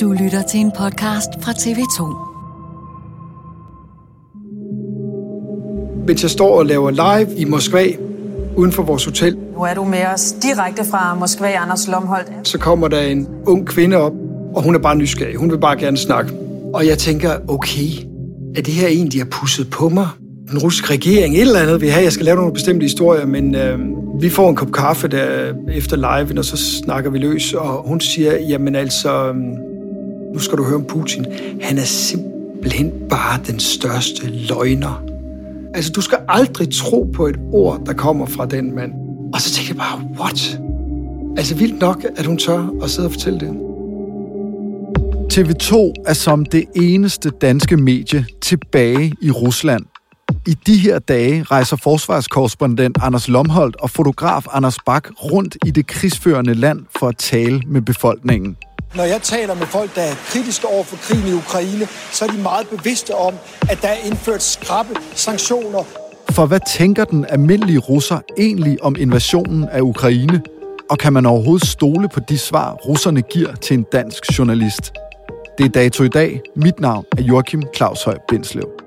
Du 0.00 0.12
lytter 0.12 0.42
til 0.42 0.60
en 0.60 0.70
podcast 0.78 1.28
fra 1.42 1.52
TV2. 1.52 2.16
Mens 6.06 6.22
jeg 6.22 6.30
står 6.30 6.58
og 6.58 6.66
laver 6.66 6.90
live 6.90 7.36
i 7.38 7.44
Moskva, 7.44 7.86
uden 8.56 8.72
for 8.72 8.82
vores 8.82 9.04
hotel, 9.04 9.36
Nu 9.54 9.62
er 9.62 9.74
du 9.74 9.84
med 9.84 10.06
os 10.14 10.32
direkte 10.32 10.84
fra 10.90 11.14
Moskva, 11.14 11.46
Anders 11.46 11.88
Lomholdt. 11.88 12.48
så 12.48 12.58
kommer 12.58 12.88
der 12.88 13.00
en 13.00 13.28
ung 13.46 13.66
kvinde 13.66 13.96
op, 13.96 14.12
og 14.54 14.62
hun 14.62 14.74
er 14.74 14.78
bare 14.78 14.96
nysgerrig. 14.96 15.36
Hun 15.36 15.50
vil 15.50 15.58
bare 15.58 15.76
gerne 15.78 15.96
snakke. 15.96 16.32
Og 16.74 16.86
jeg 16.86 16.98
tænker, 16.98 17.30
okay, 17.48 17.88
er 18.56 18.62
det 18.62 18.74
her 18.74 18.88
en, 18.88 19.08
de 19.08 19.18
har 19.18 19.26
pusset 19.30 19.70
på 19.70 19.88
mig? 19.88 20.08
Den 20.50 20.58
russiske 20.58 20.90
regering, 20.94 21.34
et 21.34 21.40
eller 21.40 21.60
andet 21.60 21.80
vil 21.80 21.90
have. 21.90 22.04
Jeg 22.04 22.12
skal 22.12 22.24
lave 22.24 22.36
nogle 22.36 22.52
bestemte 22.52 22.84
historier, 22.84 23.26
men 23.26 23.54
øh, 23.54 23.78
vi 24.20 24.30
får 24.30 24.50
en 24.50 24.56
kop 24.56 24.72
kaffe 24.72 25.08
der 25.08 25.52
efter 25.72 25.96
live, 25.96 26.38
og 26.38 26.44
så 26.44 26.56
snakker 26.56 27.10
vi 27.10 27.18
løs. 27.18 27.54
Og 27.54 27.88
hun 27.88 28.00
siger, 28.00 28.32
jamen 28.48 28.74
altså, 28.74 29.28
øh, 29.28 29.34
nu 30.34 30.38
skal 30.38 30.58
du 30.58 30.64
høre 30.64 30.76
om 30.76 30.84
Putin. 30.84 31.26
Han 31.60 31.78
er 31.78 31.84
simpelthen 31.84 32.92
bare 33.10 33.40
den 33.46 33.60
største 33.60 34.30
løgner. 34.30 35.02
Altså, 35.74 35.92
du 35.92 36.00
skal 36.00 36.18
aldrig 36.28 36.68
tro 36.72 37.10
på 37.14 37.26
et 37.26 37.36
ord, 37.52 37.82
der 37.86 37.92
kommer 37.92 38.26
fra 38.26 38.46
den 38.46 38.74
mand. 38.74 38.92
Og 39.34 39.40
så 39.40 39.50
tænker 39.50 39.74
jeg 39.74 39.76
bare, 39.76 40.20
what? 40.20 40.60
Altså 41.36 41.54
vildt 41.54 41.80
nok, 41.80 42.06
at 42.16 42.26
hun 42.26 42.38
tør 42.38 42.74
at 42.82 42.90
sidde 42.90 43.06
og 43.06 43.12
fortælle 43.12 43.40
det. 43.40 43.68
TV2 45.32 45.92
er 46.06 46.12
som 46.12 46.44
det 46.44 46.64
eneste 46.76 47.30
danske 47.30 47.76
medie 47.76 48.26
tilbage 48.40 49.12
i 49.22 49.30
Rusland. 49.30 49.84
I 50.48 50.54
de 50.66 50.76
her 50.76 50.98
dage 50.98 51.42
rejser 51.42 51.76
forsvarskorrespondent 51.76 52.98
Anders 53.02 53.28
Lomholdt 53.28 53.76
og 53.76 53.90
fotograf 53.90 54.46
Anders 54.52 54.76
Bak 54.86 55.08
rundt 55.32 55.56
i 55.66 55.70
det 55.70 55.86
krigsførende 55.86 56.54
land 56.54 56.80
for 56.98 57.08
at 57.08 57.16
tale 57.16 57.62
med 57.66 57.82
befolkningen. 57.82 58.56
Når 58.96 59.04
jeg 59.04 59.22
taler 59.22 59.54
med 59.54 59.66
folk, 59.66 59.94
der 59.94 60.02
er 60.02 60.14
kritiske 60.14 60.66
over 60.66 60.84
for 60.84 60.96
krigen 60.96 61.28
i 61.28 61.32
Ukraine, 61.32 61.86
så 62.12 62.24
er 62.24 62.28
de 62.28 62.42
meget 62.42 62.68
bevidste 62.68 63.14
om, 63.14 63.34
at 63.70 63.82
der 63.82 63.88
er 63.88 64.06
indført 64.06 64.42
skrappe 64.42 64.94
sanktioner. 65.14 65.82
For 66.30 66.46
hvad 66.46 66.60
tænker 66.78 67.04
den 67.04 67.26
almindelige 67.28 67.78
russer 67.78 68.20
egentlig 68.38 68.82
om 68.82 68.96
invasionen 68.98 69.64
af 69.64 69.80
Ukraine? 69.80 70.42
Og 70.90 70.98
kan 70.98 71.12
man 71.12 71.26
overhovedet 71.26 71.68
stole 71.68 72.08
på 72.08 72.20
de 72.20 72.38
svar, 72.38 72.72
russerne 72.72 73.22
giver 73.22 73.54
til 73.54 73.74
en 73.74 73.86
dansk 73.92 74.38
journalist? 74.38 74.92
Det 75.58 75.66
er 75.66 75.70
dato 75.70 76.04
i 76.04 76.08
dag. 76.08 76.40
Mit 76.56 76.80
navn 76.80 77.04
er 77.18 77.22
Joachim 77.22 77.62
Claus 77.76 78.02
Høj 78.02 78.18
Bindslev. 78.28 78.77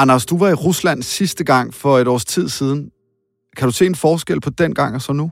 Anders, 0.00 0.26
du 0.26 0.38
var 0.38 0.48
i 0.48 0.54
Rusland 0.54 1.02
sidste 1.02 1.44
gang 1.44 1.74
for 1.74 1.98
et 1.98 2.08
års 2.08 2.24
tid 2.24 2.48
siden. 2.48 2.90
Kan 3.56 3.68
du 3.68 3.72
se 3.72 3.86
en 3.86 3.94
forskel 3.94 4.40
på 4.40 4.50
den 4.50 4.74
gang 4.74 4.94
og 4.94 5.02
så 5.02 5.12
nu? 5.12 5.30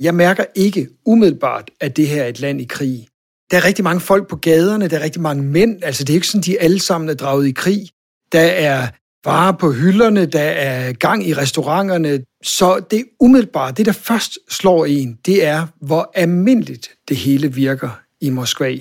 Jeg 0.00 0.14
mærker 0.14 0.44
ikke 0.56 0.88
umiddelbart, 1.06 1.70
at 1.80 1.96
det 1.96 2.08
her 2.08 2.22
er 2.22 2.28
et 2.28 2.40
land 2.40 2.60
i 2.60 2.64
krig. 2.64 3.06
Der 3.50 3.56
er 3.56 3.64
rigtig 3.64 3.84
mange 3.84 4.00
folk 4.00 4.28
på 4.28 4.36
gaderne, 4.36 4.88
der 4.88 4.98
er 4.98 5.02
rigtig 5.02 5.22
mange 5.22 5.42
mænd. 5.42 5.84
Altså, 5.84 6.04
det 6.04 6.12
er 6.12 6.14
ikke 6.14 6.26
sådan, 6.26 6.42
de 6.42 6.60
alle 6.60 6.78
sammen 6.78 7.10
er 7.10 7.14
draget 7.14 7.46
i 7.46 7.52
krig. 7.52 7.88
Der 8.32 8.40
er 8.40 8.88
varer 9.24 9.52
på 9.52 9.72
hylderne, 9.72 10.26
der 10.26 10.40
er 10.40 10.92
gang 10.92 11.28
i 11.28 11.34
restauranterne. 11.34 12.20
Så 12.42 12.80
det 12.90 13.04
umiddelbart, 13.20 13.76
det 13.76 13.86
der 13.86 13.92
først 13.92 14.38
slår 14.50 14.84
en, 14.84 15.18
det 15.26 15.44
er, 15.44 15.66
hvor 15.80 16.10
almindeligt 16.14 16.90
det 17.08 17.16
hele 17.16 17.54
virker 17.54 18.00
i 18.20 18.30
Moskva. 18.30 18.76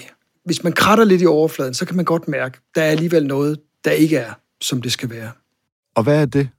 Hvis 0.45 0.63
man 0.63 0.73
kratter 0.73 1.05
lidt 1.05 1.21
i 1.21 1.25
overfladen, 1.25 1.73
så 1.73 1.85
kan 1.85 1.95
man 1.95 2.05
godt 2.05 2.27
mærke, 2.27 2.59
der 2.75 2.81
er 2.81 2.89
alligevel 2.89 3.27
noget, 3.27 3.59
der 3.85 3.91
ikke 3.91 4.17
er, 4.17 4.33
som 4.61 4.81
det 4.81 4.91
skal 4.91 5.09
være. 5.09 5.31
Og 5.95 6.03
hvad 6.03 6.21
er 6.21 6.25
det, 6.25 6.49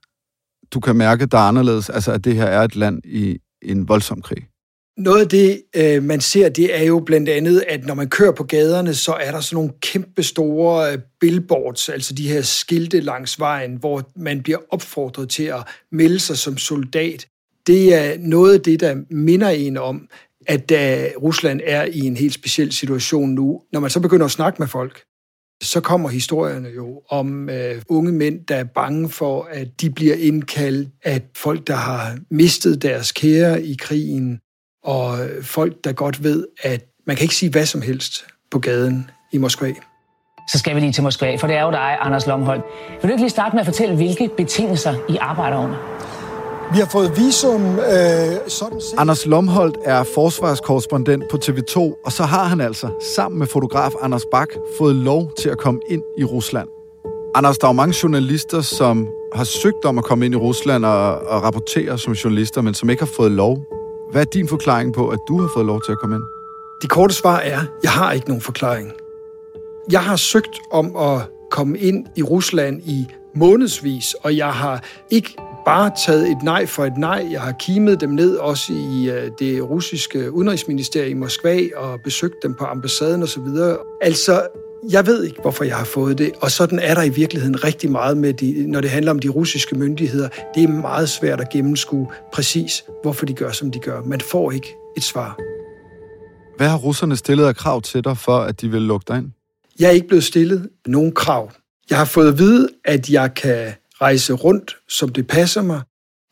du 0.73 0.79
kan 0.79 0.95
mærke, 0.95 1.25
der 1.25 1.37
er 1.37 1.41
anderledes? 1.41 1.89
Altså, 1.89 2.11
at 2.11 2.23
det 2.23 2.35
her 2.35 2.45
er 2.45 2.61
et 2.61 2.75
land 2.75 3.01
i 3.05 3.37
en 3.61 3.87
voldsom 3.87 4.21
krig? 4.21 4.47
Noget 4.97 5.21
af 5.21 5.29
det, 5.29 5.61
øh, 5.75 6.03
man 6.03 6.21
ser, 6.21 6.49
det 6.49 6.79
er 6.79 6.83
jo 6.83 6.99
blandt 6.99 7.29
andet, 7.29 7.63
at 7.69 7.85
når 7.85 7.93
man 7.93 8.09
kører 8.09 8.31
på 8.31 8.43
gaderne, 8.43 8.93
så 8.93 9.13
er 9.13 9.31
der 9.31 9.39
sådan 9.39 9.55
nogle 9.55 9.71
kæmpe 9.81 10.23
store 10.23 10.91
øh, 10.91 10.99
billboards, 11.19 11.89
altså 11.89 12.13
de 12.13 12.27
her 12.27 12.41
skilte 12.41 12.99
langs 12.99 13.39
vejen, 13.39 13.75
hvor 13.75 14.11
man 14.15 14.43
bliver 14.43 14.57
opfordret 14.69 15.29
til 15.29 15.43
at 15.43 15.67
melde 15.91 16.19
sig 16.19 16.37
som 16.37 16.57
soldat. 16.57 17.27
Det 17.67 17.95
er 17.95 18.17
noget 18.19 18.53
af 18.53 18.61
det, 18.61 18.79
der 18.79 18.95
minder 19.09 19.49
en 19.49 19.77
om, 19.77 20.07
at 20.47 20.69
da 20.69 21.09
Rusland 21.21 21.61
er 21.63 21.83
i 21.83 21.99
en 21.99 22.17
helt 22.17 22.33
speciel 22.33 22.71
situation 22.71 23.29
nu. 23.29 23.61
Når 23.71 23.79
man 23.79 23.89
så 23.89 23.99
begynder 23.99 24.25
at 24.25 24.31
snakke 24.31 24.59
med 24.59 24.67
folk, 24.67 25.03
så 25.61 25.81
kommer 25.81 26.09
historierne 26.09 26.69
jo 26.69 27.01
om 27.09 27.49
øh, 27.49 27.81
unge 27.89 28.11
mænd, 28.11 28.45
der 28.45 28.55
er 28.55 28.63
bange 28.63 29.09
for, 29.09 29.47
at 29.51 29.81
de 29.81 29.89
bliver 29.89 30.15
indkaldt, 30.15 30.89
at 31.03 31.23
folk, 31.35 31.67
der 31.67 31.75
har 31.75 32.17
mistet 32.31 32.81
deres 32.81 33.11
kære 33.11 33.63
i 33.63 33.75
krigen, 33.79 34.39
og 34.83 35.17
folk, 35.41 35.83
der 35.83 35.93
godt 35.93 36.23
ved, 36.23 36.47
at 36.61 36.85
man 37.07 37.15
kan 37.15 37.23
ikke 37.23 37.35
sige 37.35 37.51
hvad 37.51 37.65
som 37.65 37.81
helst 37.81 38.25
på 38.51 38.59
gaden 38.59 39.09
i 39.33 39.37
Moskva. 39.37 39.73
Så 40.51 40.59
skal 40.59 40.75
vi 40.75 40.79
lige 40.79 40.91
til 40.91 41.03
Moskva, 41.03 41.35
for 41.35 41.47
det 41.47 41.55
er 41.55 41.61
jo 41.61 41.71
dig, 41.71 41.97
Anders 42.01 42.27
Lomholm. 42.27 42.61
Vil 42.89 43.01
du 43.01 43.07
ikke 43.07 43.21
lige 43.21 43.29
starte 43.29 43.55
med 43.55 43.59
at 43.59 43.65
fortælle, 43.65 43.95
hvilke 43.95 44.29
betingelser 44.37 44.95
I 45.09 45.17
arbejder 45.21 45.57
under? 45.57 45.77
Vi 46.71 46.79
har 46.79 46.85
fået 46.85 47.17
visum, 47.17 47.61
øh, 47.61 47.79
sådan 48.47 48.81
set. 48.81 48.97
Anders 48.97 49.25
Lomholdt 49.25 49.77
er 49.83 50.03
forsvarskorrespondent 50.03 51.23
på 51.31 51.37
TV2, 51.37 52.01
og 52.05 52.11
så 52.11 52.23
har 52.23 52.43
han 52.43 52.61
altså 52.61 52.87
sammen 53.15 53.39
med 53.39 53.47
fotograf 53.47 53.91
Anders 54.01 54.25
Bak 54.31 54.49
fået 54.77 54.95
lov 54.95 55.31
til 55.39 55.49
at 55.49 55.57
komme 55.57 55.79
ind 55.89 56.01
i 56.17 56.23
Rusland. 56.23 56.67
Anders, 57.35 57.57
der 57.57 57.67
er 57.67 57.69
jo 57.69 57.73
mange 57.73 57.95
journalister, 58.03 58.61
som 58.61 59.07
har 59.33 59.43
søgt 59.43 59.85
om 59.85 59.97
at 59.97 60.03
komme 60.03 60.25
ind 60.25 60.33
i 60.33 60.37
Rusland 60.37 60.85
og, 60.85 61.19
og 61.19 61.43
rapportere 61.43 61.97
som 61.97 62.13
journalister, 62.13 62.61
men 62.61 62.73
som 62.73 62.89
ikke 62.89 63.01
har 63.01 63.11
fået 63.15 63.31
lov. 63.31 63.57
Hvad 64.11 64.21
er 64.21 64.25
din 64.25 64.47
forklaring 64.47 64.93
på, 64.93 65.07
at 65.07 65.19
du 65.27 65.41
har 65.41 65.49
fået 65.53 65.65
lov 65.65 65.81
til 65.81 65.91
at 65.91 65.97
komme 65.97 66.15
ind? 66.15 66.23
Det 66.81 66.89
korte 66.89 67.13
svar 67.13 67.37
er, 67.37 67.59
jeg 67.83 67.91
har 67.91 68.11
ikke 68.11 68.27
nogen 68.27 68.41
forklaring. 68.41 68.91
Jeg 69.91 70.03
har 70.03 70.15
søgt 70.15 70.59
om 70.71 70.95
at 70.95 71.21
komme 71.51 71.77
ind 71.77 72.05
i 72.15 72.23
Rusland 72.23 72.81
i 72.85 73.07
månedsvis, 73.35 74.13
og 74.13 74.37
jeg 74.37 74.53
har 74.53 74.83
ikke 75.11 75.35
bare 75.65 75.91
taget 76.05 76.31
et 76.31 76.43
nej 76.43 76.65
for 76.65 76.85
et 76.85 76.97
nej. 76.97 77.27
Jeg 77.31 77.41
har 77.41 77.51
kimet 77.59 78.01
dem 78.01 78.09
ned 78.09 78.35
også 78.35 78.73
i 78.73 79.09
øh, 79.09 79.31
det 79.39 79.69
russiske 79.69 80.31
udenrigsministerium 80.31 81.17
i 81.17 81.19
Moskva 81.19 81.59
og 81.75 81.99
besøgt 82.03 82.35
dem 82.43 82.53
på 82.53 82.65
ambassaden 82.65 83.23
osv. 83.23 83.47
Altså, 84.01 84.47
Jeg 84.89 85.05
ved 85.05 85.23
ikke, 85.23 85.41
hvorfor 85.41 85.63
jeg 85.63 85.75
har 85.75 85.85
fået 85.85 86.17
det, 86.17 86.31
og 86.41 86.51
sådan 86.51 86.79
er 86.79 86.93
der 86.93 87.03
i 87.03 87.09
virkeligheden 87.09 87.63
rigtig 87.63 87.91
meget 87.91 88.17
med, 88.17 88.33
de, 88.33 88.67
når 88.67 88.81
det 88.81 88.89
handler 88.89 89.11
om 89.11 89.19
de 89.19 89.27
russiske 89.29 89.75
myndigheder. 89.75 90.29
Det 90.55 90.63
er 90.63 90.67
meget 90.67 91.09
svært 91.09 91.41
at 91.41 91.49
gennemskue 91.49 92.07
præcis, 92.33 92.83
hvorfor 93.01 93.25
de 93.25 93.33
gør, 93.33 93.51
som 93.51 93.71
de 93.71 93.79
gør. 93.79 94.01
Man 94.01 94.21
får 94.21 94.51
ikke 94.51 94.75
et 94.97 95.03
svar. 95.03 95.39
Hvad 96.57 96.67
har 96.67 96.77
russerne 96.77 97.15
stillet 97.15 97.45
af 97.45 97.55
krav 97.55 97.81
til 97.81 98.03
dig, 98.03 98.17
for 98.17 98.37
at 98.37 98.61
de 98.61 98.69
vil 98.71 98.81
lukke 98.81 99.05
dig 99.07 99.17
ind? 99.17 99.31
Jeg 99.79 99.87
er 99.87 99.91
ikke 99.91 100.07
blevet 100.07 100.23
stillet 100.23 100.69
nogen 100.85 101.11
krav. 101.11 101.51
Jeg 101.89 101.97
har 101.97 102.05
fået 102.05 102.27
at 102.27 102.39
vide, 102.39 102.69
at 102.85 103.09
jeg 103.09 103.33
kan 103.33 103.73
rejse 104.01 104.33
rundt, 104.33 104.75
som 104.89 105.09
det 105.09 105.27
passer 105.27 105.61
mig. 105.61 105.81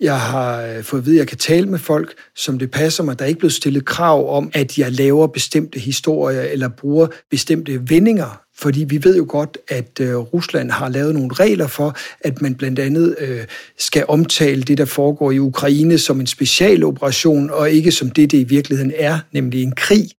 Jeg 0.01 0.19
har 0.19 0.61
øh, 0.61 0.83
fået 0.83 1.01
at 1.01 1.05
vide, 1.05 1.15
at 1.15 1.19
jeg 1.19 1.27
kan 1.27 1.37
tale 1.37 1.67
med 1.67 1.79
folk, 1.79 2.13
som 2.35 2.59
det 2.59 2.71
passer 2.71 3.03
mig. 3.03 3.19
Der 3.19 3.25
er 3.25 3.29
ikke 3.29 3.39
blevet 3.39 3.53
stillet 3.53 3.85
krav 3.85 4.35
om, 4.37 4.51
at 4.53 4.77
jeg 4.77 4.91
laver 4.91 5.27
bestemte 5.27 5.79
historier 5.79 6.41
eller 6.41 6.67
bruger 6.67 7.07
bestemte 7.31 7.89
vendinger. 7.89 8.41
Fordi 8.57 8.83
vi 8.83 9.03
ved 9.03 9.17
jo 9.17 9.25
godt, 9.29 9.57
at 9.67 9.99
øh, 9.99 10.15
Rusland 10.15 10.71
har 10.71 10.89
lavet 10.89 11.13
nogle 11.13 11.33
regler 11.33 11.67
for, 11.67 11.95
at 12.21 12.41
man 12.41 12.55
blandt 12.55 12.79
andet 12.79 13.15
øh, 13.19 13.45
skal 13.77 14.05
omtale 14.07 14.61
det, 14.61 14.77
der 14.77 14.85
foregår 14.85 15.31
i 15.31 15.39
Ukraine 15.39 15.97
som 15.97 16.19
en 16.19 16.27
specialoperation, 16.27 17.49
og 17.49 17.71
ikke 17.71 17.91
som 17.91 18.09
det, 18.09 18.31
det 18.31 18.37
i 18.37 18.43
virkeligheden 18.43 18.93
er, 18.95 19.19
nemlig 19.31 19.63
en 19.63 19.75
krig. 19.75 20.09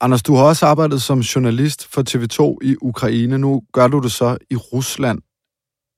Anders, 0.00 0.22
du 0.22 0.34
har 0.34 0.44
også 0.44 0.66
arbejdet 0.66 1.02
som 1.02 1.20
journalist 1.20 1.86
for 1.92 2.02
TV2 2.10 2.66
i 2.68 2.76
Ukraine. 2.82 3.38
Nu 3.38 3.62
gør 3.72 3.88
du 3.88 4.00
det 4.00 4.12
så 4.12 4.36
i 4.50 4.56
Rusland. 4.56 5.18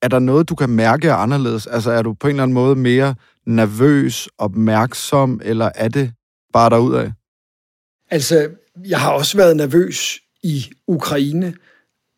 Er 0.02 0.08
der 0.08 0.19
noget, 0.19 0.48
du 0.48 0.54
kan 0.54 0.70
mærke 0.70 1.08
er 1.08 1.14
anderledes? 1.14 1.66
Altså 1.66 1.90
er 1.90 2.02
du 2.02 2.12
på 2.12 2.26
en 2.26 2.31
eller 2.31 2.43
anden 2.43 2.54
måde 2.54 2.76
mere 2.76 3.14
nervøs, 3.46 4.28
opmærksom, 4.38 5.40
eller 5.44 5.70
er 5.75 5.88
det 5.88 6.12
bare 6.52 6.70
derudad? 6.70 7.10
Altså, 8.10 8.48
jeg 8.88 9.00
har 9.00 9.12
også 9.12 9.37
været 9.37 9.56
nervøs 9.56 10.20
i 10.43 10.66
Ukraine, 10.87 11.54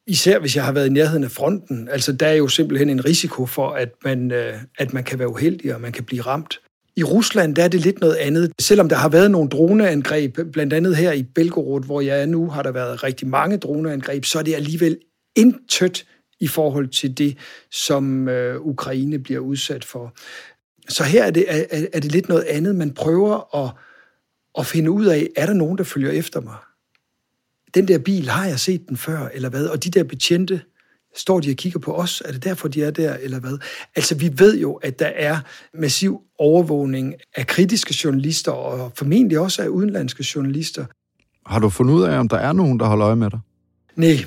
især 0.06 0.38
hvis 0.38 0.56
jeg 0.56 0.64
har 0.64 0.72
været 0.72 0.86
i 0.86 0.92
nærheden 0.92 1.24
af 1.24 1.30
fronten. 1.30 1.88
Altså, 1.88 2.12
der 2.12 2.26
er 2.26 2.34
jo 2.34 2.48
simpelthen 2.48 2.90
en 2.90 3.04
risiko 3.04 3.46
for, 3.46 3.70
at 3.70 3.88
man, 4.04 4.32
øh, 4.32 4.54
at 4.78 4.92
man 4.92 5.04
kan 5.04 5.18
være 5.18 5.28
uheldig, 5.28 5.74
og 5.74 5.80
man 5.80 5.92
kan 5.92 6.04
blive 6.04 6.22
ramt. 6.22 6.60
I 6.96 7.02
Rusland 7.02 7.56
der 7.56 7.64
er 7.64 7.68
det 7.68 7.80
lidt 7.80 8.00
noget 8.00 8.14
andet. 8.14 8.52
Selvom 8.60 8.88
der 8.88 8.96
har 8.96 9.08
været 9.08 9.30
nogle 9.30 9.48
droneangreb, 9.48 10.38
blandt 10.52 10.72
andet 10.72 10.96
her 10.96 11.12
i 11.12 11.22
Belgorod, 11.22 11.82
hvor 11.82 12.00
jeg 12.00 12.22
er 12.22 12.26
nu, 12.26 12.50
har 12.50 12.62
der 12.62 12.72
været 12.72 13.04
rigtig 13.04 13.28
mange 13.28 13.56
droneangreb, 13.56 14.24
så 14.24 14.38
er 14.38 14.42
det 14.42 14.54
alligevel 14.54 14.98
intet 15.36 16.06
i 16.40 16.46
forhold 16.46 16.88
til 16.88 17.18
det, 17.18 17.36
som 17.70 18.28
øh, 18.28 18.60
Ukraine 18.60 19.18
bliver 19.18 19.40
udsat 19.40 19.84
for. 19.84 20.14
Så 20.88 21.04
her 21.04 21.24
er 21.24 21.30
det, 21.30 21.44
er, 21.48 21.86
er 21.92 22.00
det 22.00 22.12
lidt 22.12 22.28
noget 22.28 22.42
andet. 22.42 22.76
Man 22.76 22.90
prøver 22.90 23.56
at, 23.64 23.70
at 24.58 24.66
finde 24.66 24.90
ud 24.90 25.06
af, 25.06 25.28
er 25.36 25.46
der 25.46 25.52
nogen, 25.52 25.78
der 25.78 25.84
følger 25.84 26.10
efter 26.10 26.40
mig? 26.40 26.56
Den 27.74 27.88
der 27.88 27.98
bil, 27.98 28.28
har 28.28 28.46
jeg 28.46 28.60
set 28.60 28.88
den 28.88 28.96
før, 28.96 29.28
eller 29.34 29.48
hvad? 29.48 29.66
Og 29.66 29.84
de 29.84 29.90
der 29.90 30.04
betjente, 30.04 30.60
står 31.16 31.40
de 31.40 31.50
og 31.50 31.56
kigger 31.56 31.80
på 31.80 31.94
os? 31.94 32.22
Er 32.24 32.32
det 32.32 32.44
derfor, 32.44 32.68
de 32.68 32.82
er 32.82 32.90
der, 32.90 33.14
eller 33.14 33.40
hvad? 33.40 33.58
Altså, 33.96 34.14
vi 34.14 34.32
ved 34.36 34.58
jo, 34.58 34.74
at 34.74 34.98
der 34.98 35.06
er 35.06 35.38
massiv 35.74 36.20
overvågning 36.38 37.14
af 37.36 37.46
kritiske 37.46 37.94
journalister, 38.04 38.52
og 38.52 38.92
formentlig 38.94 39.38
også 39.38 39.62
af 39.62 39.68
udenlandske 39.68 40.26
journalister. 40.34 40.84
Har 41.46 41.58
du 41.58 41.68
fundet 41.68 41.94
ud 41.94 42.02
af, 42.02 42.18
om 42.18 42.28
der 42.28 42.36
er 42.36 42.52
nogen, 42.52 42.80
der 42.80 42.86
holder 42.86 43.06
øje 43.06 43.16
med 43.16 43.30
dig? 43.30 43.40
Nej, 43.96 44.24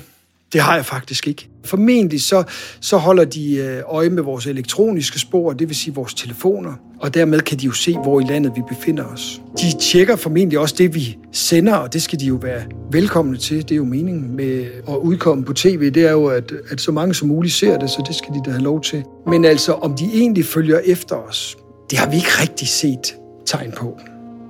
det 0.52 0.60
har 0.60 0.74
jeg 0.74 0.86
faktisk 0.86 1.28
ikke. 1.28 1.48
Formentlig 1.64 2.22
så, 2.22 2.44
så 2.80 2.96
holder 2.96 3.24
de 3.24 3.56
øh, 3.56 3.82
øje 3.86 4.10
med 4.10 4.22
vores 4.22 4.46
elektroniske 4.46 5.18
spor, 5.18 5.52
det 5.52 5.68
vil 5.68 5.76
sige 5.76 5.94
vores 5.94 6.14
telefoner, 6.14 6.72
og 7.00 7.14
dermed 7.14 7.40
kan 7.40 7.58
de 7.58 7.66
jo 7.66 7.72
se, 7.72 7.96
hvor 7.96 8.20
i 8.20 8.24
landet 8.24 8.52
vi 8.56 8.62
befinder 8.68 9.04
os. 9.04 9.40
De 9.58 9.78
tjekker 9.80 10.16
formentlig 10.16 10.58
også 10.58 10.74
det, 10.78 10.94
vi 10.94 11.18
sender, 11.32 11.74
og 11.74 11.92
det 11.92 12.02
skal 12.02 12.20
de 12.20 12.26
jo 12.26 12.34
være 12.34 12.62
velkomne 12.92 13.36
til. 13.36 13.62
Det 13.62 13.72
er 13.72 13.76
jo 13.76 13.84
meningen 13.84 14.36
med 14.36 14.64
at 14.88 14.96
udkomme 14.96 15.44
på 15.44 15.52
tv, 15.52 15.90
det 15.90 16.06
er 16.06 16.12
jo, 16.12 16.26
at, 16.26 16.52
at 16.70 16.80
så 16.80 16.92
mange 16.92 17.14
som 17.14 17.28
muligt 17.28 17.54
ser 17.54 17.78
det, 17.78 17.90
så 17.90 18.04
det 18.06 18.16
skal 18.16 18.34
de 18.34 18.40
da 18.44 18.50
have 18.50 18.62
lov 18.62 18.80
til. 18.80 19.02
Men 19.26 19.44
altså, 19.44 19.72
om 19.72 19.94
de 19.94 20.04
egentlig 20.14 20.44
følger 20.44 20.78
efter 20.84 21.16
os, 21.16 21.56
det 21.90 21.98
har 21.98 22.10
vi 22.10 22.16
ikke 22.16 22.30
rigtig 22.40 22.68
set 22.68 23.14
tegn 23.46 23.72
på. 23.76 23.98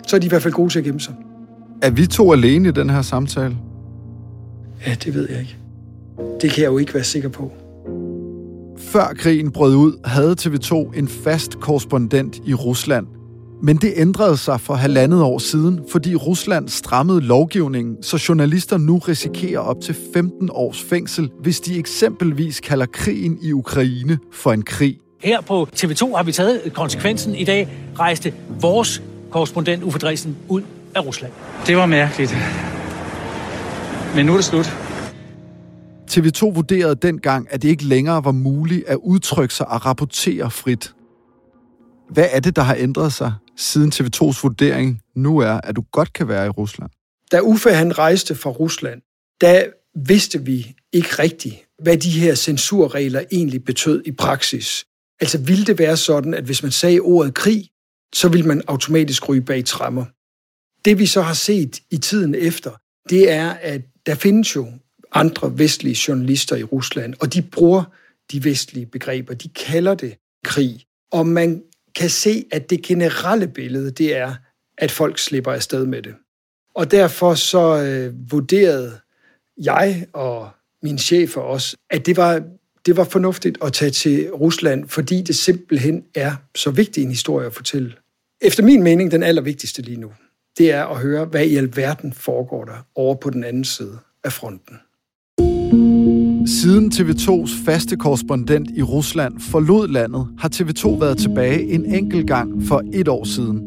Så 0.06 0.16
er 0.16 0.20
de 0.20 0.26
i 0.26 0.28
hvert 0.28 0.42
fald 0.42 0.54
gode 0.54 0.72
til 0.72 0.78
at 0.78 0.84
gemme 0.84 1.00
sig. 1.00 1.14
Er 1.82 1.90
vi 1.90 2.06
to 2.06 2.32
alene 2.32 2.68
i 2.68 2.72
den 2.72 2.90
her 2.90 3.02
samtale? 3.02 3.56
Ja, 4.86 4.94
det 5.04 5.14
ved 5.14 5.28
jeg 5.30 5.40
ikke. 5.40 5.56
Det 6.42 6.50
kan 6.50 6.62
jeg 6.62 6.68
jo 6.68 6.78
ikke 6.78 6.94
være 6.94 7.04
sikker 7.04 7.28
på. 7.28 7.52
Før 8.78 9.14
krigen 9.16 9.52
brød 9.52 9.74
ud, 9.74 9.92
havde 10.04 10.36
TV2 10.40 10.98
en 10.98 11.08
fast 11.08 11.60
korrespondent 11.60 12.40
i 12.46 12.54
Rusland. 12.54 13.06
Men 13.62 13.76
det 13.76 13.92
ændrede 13.96 14.36
sig 14.36 14.60
for 14.60 14.74
halvandet 14.74 15.22
år 15.22 15.38
siden, 15.38 15.80
fordi 15.92 16.14
Rusland 16.14 16.68
strammede 16.68 17.20
lovgivningen, 17.20 18.02
så 18.02 18.24
journalister 18.28 18.78
nu 18.78 18.98
risikerer 18.98 19.58
op 19.58 19.80
til 19.80 19.96
15 20.14 20.50
års 20.52 20.82
fængsel, 20.82 21.30
hvis 21.40 21.60
de 21.60 21.78
eksempelvis 21.78 22.60
kalder 22.60 22.86
krigen 22.86 23.38
i 23.42 23.52
Ukraine 23.52 24.18
for 24.32 24.52
en 24.52 24.62
krig. 24.62 24.98
Her 25.20 25.40
på 25.40 25.68
TV2 25.76 26.16
har 26.16 26.22
vi 26.22 26.32
taget 26.32 26.72
konsekvensen. 26.72 27.34
I 27.34 27.44
dag 27.44 27.68
rejste 27.98 28.34
vores 28.60 29.02
korrespondent 29.30 29.82
Uffe 29.82 29.98
Dresden 29.98 30.36
ud 30.48 30.62
af 30.94 31.06
Rusland. 31.06 31.32
Det 31.66 31.76
var 31.76 31.86
mærkeligt. 31.86 32.36
Men 34.14 34.26
nu 34.26 34.32
er 34.32 34.36
det 34.36 34.44
slut. 34.44 34.91
TV2 36.12 36.54
vurderede 36.54 36.94
dengang, 36.94 37.46
at 37.50 37.62
det 37.62 37.68
ikke 37.68 37.84
længere 37.84 38.24
var 38.24 38.32
muligt 38.32 38.84
at 38.86 38.96
udtrykke 38.96 39.54
sig 39.54 39.68
og 39.68 39.86
rapportere 39.86 40.50
frit. 40.50 40.94
Hvad 42.10 42.28
er 42.30 42.40
det, 42.40 42.56
der 42.56 42.62
har 42.62 42.74
ændret 42.78 43.12
sig, 43.12 43.32
siden 43.56 43.92
TV2's 43.94 44.42
vurdering 44.42 45.00
nu 45.16 45.38
er, 45.38 45.52
at 45.52 45.76
du 45.76 45.84
godt 45.92 46.12
kan 46.12 46.28
være 46.28 46.46
i 46.46 46.48
Rusland? 46.48 46.90
Da 47.32 47.40
Uffe 47.40 47.70
han 47.70 47.98
rejste 47.98 48.34
fra 48.34 48.50
Rusland, 48.50 49.00
der 49.40 49.64
vidste 50.06 50.44
vi 50.44 50.76
ikke 50.92 51.08
rigtigt, 51.08 51.54
hvad 51.82 51.96
de 51.96 52.10
her 52.10 52.34
censurregler 52.34 53.22
egentlig 53.32 53.64
betød 53.64 54.02
i 54.06 54.12
praksis. 54.12 54.84
Altså 55.20 55.38
ville 55.38 55.64
det 55.64 55.78
være 55.78 55.96
sådan, 55.96 56.34
at 56.34 56.44
hvis 56.44 56.62
man 56.62 56.72
sagde 56.72 57.00
ordet 57.00 57.34
krig, 57.34 57.68
så 58.14 58.28
ville 58.28 58.46
man 58.46 58.62
automatisk 58.68 59.28
ryge 59.28 59.42
bag 59.42 59.64
trammer. 59.64 60.04
Det 60.84 60.98
vi 60.98 61.06
så 61.06 61.22
har 61.22 61.34
set 61.34 61.80
i 61.90 61.98
tiden 61.98 62.34
efter, 62.34 62.70
det 63.08 63.30
er, 63.30 63.50
at 63.50 63.82
der 64.06 64.14
findes 64.14 64.56
jo 64.56 64.66
andre 65.14 65.58
vestlige 65.58 65.96
journalister 66.08 66.56
i 66.56 66.62
Rusland, 66.62 67.14
og 67.20 67.34
de 67.34 67.42
bruger 67.42 67.84
de 68.32 68.44
vestlige 68.44 68.86
begreber. 68.86 69.34
De 69.34 69.48
kalder 69.48 69.94
det 69.94 70.14
krig. 70.44 70.84
Og 71.12 71.26
man 71.26 71.62
kan 71.96 72.10
se, 72.10 72.44
at 72.52 72.70
det 72.70 72.82
generelle 72.82 73.48
billede, 73.48 73.90
det 73.90 74.16
er, 74.16 74.34
at 74.78 74.90
folk 74.90 75.18
slipper 75.18 75.52
afsted 75.52 75.86
med 75.86 76.02
det. 76.02 76.14
Og 76.74 76.90
derfor 76.90 77.34
så 77.34 77.82
øh, 77.82 78.30
vurderede 78.30 79.00
jeg 79.56 80.06
og 80.12 80.50
min 80.82 80.98
chef 80.98 81.36
også, 81.36 81.76
at 81.90 82.06
det 82.06 82.16
var, 82.16 82.42
det 82.86 82.96
var 82.96 83.04
fornuftigt 83.04 83.58
at 83.64 83.72
tage 83.72 83.90
til 83.90 84.30
Rusland, 84.30 84.88
fordi 84.88 85.22
det 85.22 85.36
simpelthen 85.36 86.04
er 86.14 86.34
så 86.54 86.70
vigtig 86.70 87.02
en 87.02 87.10
historie 87.10 87.46
at 87.46 87.54
fortælle. 87.54 87.92
Efter 88.40 88.62
min 88.62 88.82
mening, 88.82 89.10
den 89.10 89.22
allervigtigste 89.22 89.82
lige 89.82 90.00
nu, 90.00 90.12
det 90.58 90.70
er 90.70 90.84
at 90.84 91.00
høre, 91.00 91.24
hvad 91.24 91.46
i 91.46 91.56
alverden 91.56 92.12
foregår 92.12 92.64
der 92.64 92.86
over 92.94 93.14
på 93.14 93.30
den 93.30 93.44
anden 93.44 93.64
side 93.64 93.98
af 94.24 94.32
fronten. 94.32 94.78
Siden 96.46 96.92
TV2's 96.94 97.64
faste 97.64 97.96
korrespondent 97.96 98.70
i 98.76 98.82
Rusland 98.82 99.40
forlod 99.40 99.88
landet, 99.88 100.26
har 100.38 100.50
TV2 100.54 101.00
været 101.00 101.18
tilbage 101.18 101.72
en 101.72 101.94
enkelt 101.94 102.26
gang 102.26 102.62
for 102.62 102.82
et 102.92 103.08
år 103.08 103.24
siden. 103.24 103.62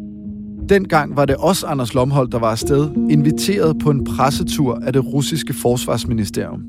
Dengang 0.69 1.15
var 1.15 1.25
det 1.25 1.35
også 1.35 1.65
Anders 1.65 1.93
Lomhold, 1.93 2.29
der 2.29 2.39
var 2.39 2.51
afsted, 2.51 2.89
inviteret 3.09 3.79
på 3.79 3.89
en 3.89 4.03
pressetur 4.03 4.79
af 4.85 4.93
det 4.93 5.13
russiske 5.13 5.53
forsvarsministerium. 5.53 6.61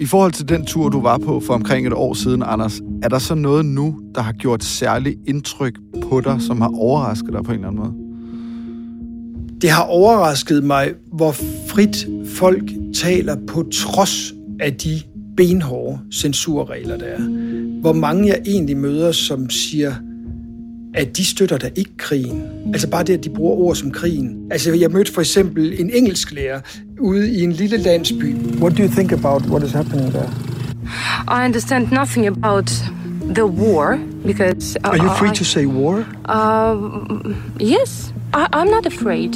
I 0.00 0.06
forhold 0.06 0.32
til 0.32 0.48
den 0.48 0.64
tur, 0.64 0.88
du 0.88 1.00
var 1.00 1.18
på 1.18 1.40
for 1.40 1.54
omkring 1.54 1.86
et 1.86 1.92
år 1.92 2.14
siden, 2.14 2.42
Anders, 2.46 2.80
er 3.02 3.08
der 3.08 3.18
så 3.18 3.34
noget 3.34 3.64
nu, 3.64 4.00
der 4.14 4.22
har 4.22 4.32
gjort 4.32 4.64
særligt 4.64 5.16
indtryk 5.26 5.78
på 6.02 6.20
dig, 6.20 6.42
som 6.42 6.60
har 6.60 6.70
overrasket 6.74 7.32
dig 7.32 7.44
på 7.44 7.52
en 7.52 7.58
eller 7.58 7.68
anden 7.68 7.82
måde? 7.82 7.94
Det 9.60 9.70
har 9.70 9.82
overrasket 9.82 10.64
mig, 10.64 10.94
hvor 11.12 11.34
frit 11.68 12.06
folk 12.26 12.70
taler 12.94 13.36
på 13.48 13.64
trods 13.72 14.35
af 14.60 14.74
de 14.74 15.00
benhårde 15.36 15.98
censurregler, 16.12 16.96
der 16.96 17.06
er. 17.06 17.20
Hvor 17.80 17.92
mange 17.92 18.28
jeg 18.28 18.40
egentlig 18.46 18.76
møder, 18.76 19.12
som 19.12 19.50
siger, 19.50 19.94
at 20.94 21.16
de 21.16 21.24
støtter 21.24 21.58
da 21.58 21.68
ikke 21.76 21.96
krigen. 21.96 22.42
Altså 22.72 22.90
bare 22.90 23.04
det, 23.04 23.12
at 23.12 23.24
de 23.24 23.30
bruger 23.30 23.56
ord 23.56 23.76
som 23.76 23.90
krigen. 23.90 24.36
Altså 24.50 24.74
jeg 24.74 24.90
mødte 24.90 25.12
for 25.12 25.20
eksempel 25.20 25.80
en 25.80 25.90
engelsk 25.90 26.32
lærer 26.32 26.60
ude 27.00 27.32
i 27.32 27.42
en 27.42 27.52
lille 27.52 27.76
landsby. 27.76 28.34
What 28.60 28.78
do 28.78 28.82
you 28.82 28.88
think 28.88 29.12
about 29.12 29.42
what 29.42 29.62
is 29.62 29.72
happening 29.72 30.10
there? 30.10 30.30
I 31.28 31.44
understand 31.44 31.92
nothing 31.92 32.26
about 32.26 32.70
the 33.34 33.46
war 33.46 33.98
because... 34.26 34.76
Uh, 34.84 34.90
Are 34.90 34.98
you 34.98 35.10
free 35.18 35.30
I, 35.30 35.34
to 35.34 35.44
say 35.44 35.66
war? 35.66 36.06
Uh, 36.28 37.34
yes, 37.60 38.12
I, 38.34 38.46
I'm 38.52 38.70
not 38.70 38.86
afraid. 38.86 39.34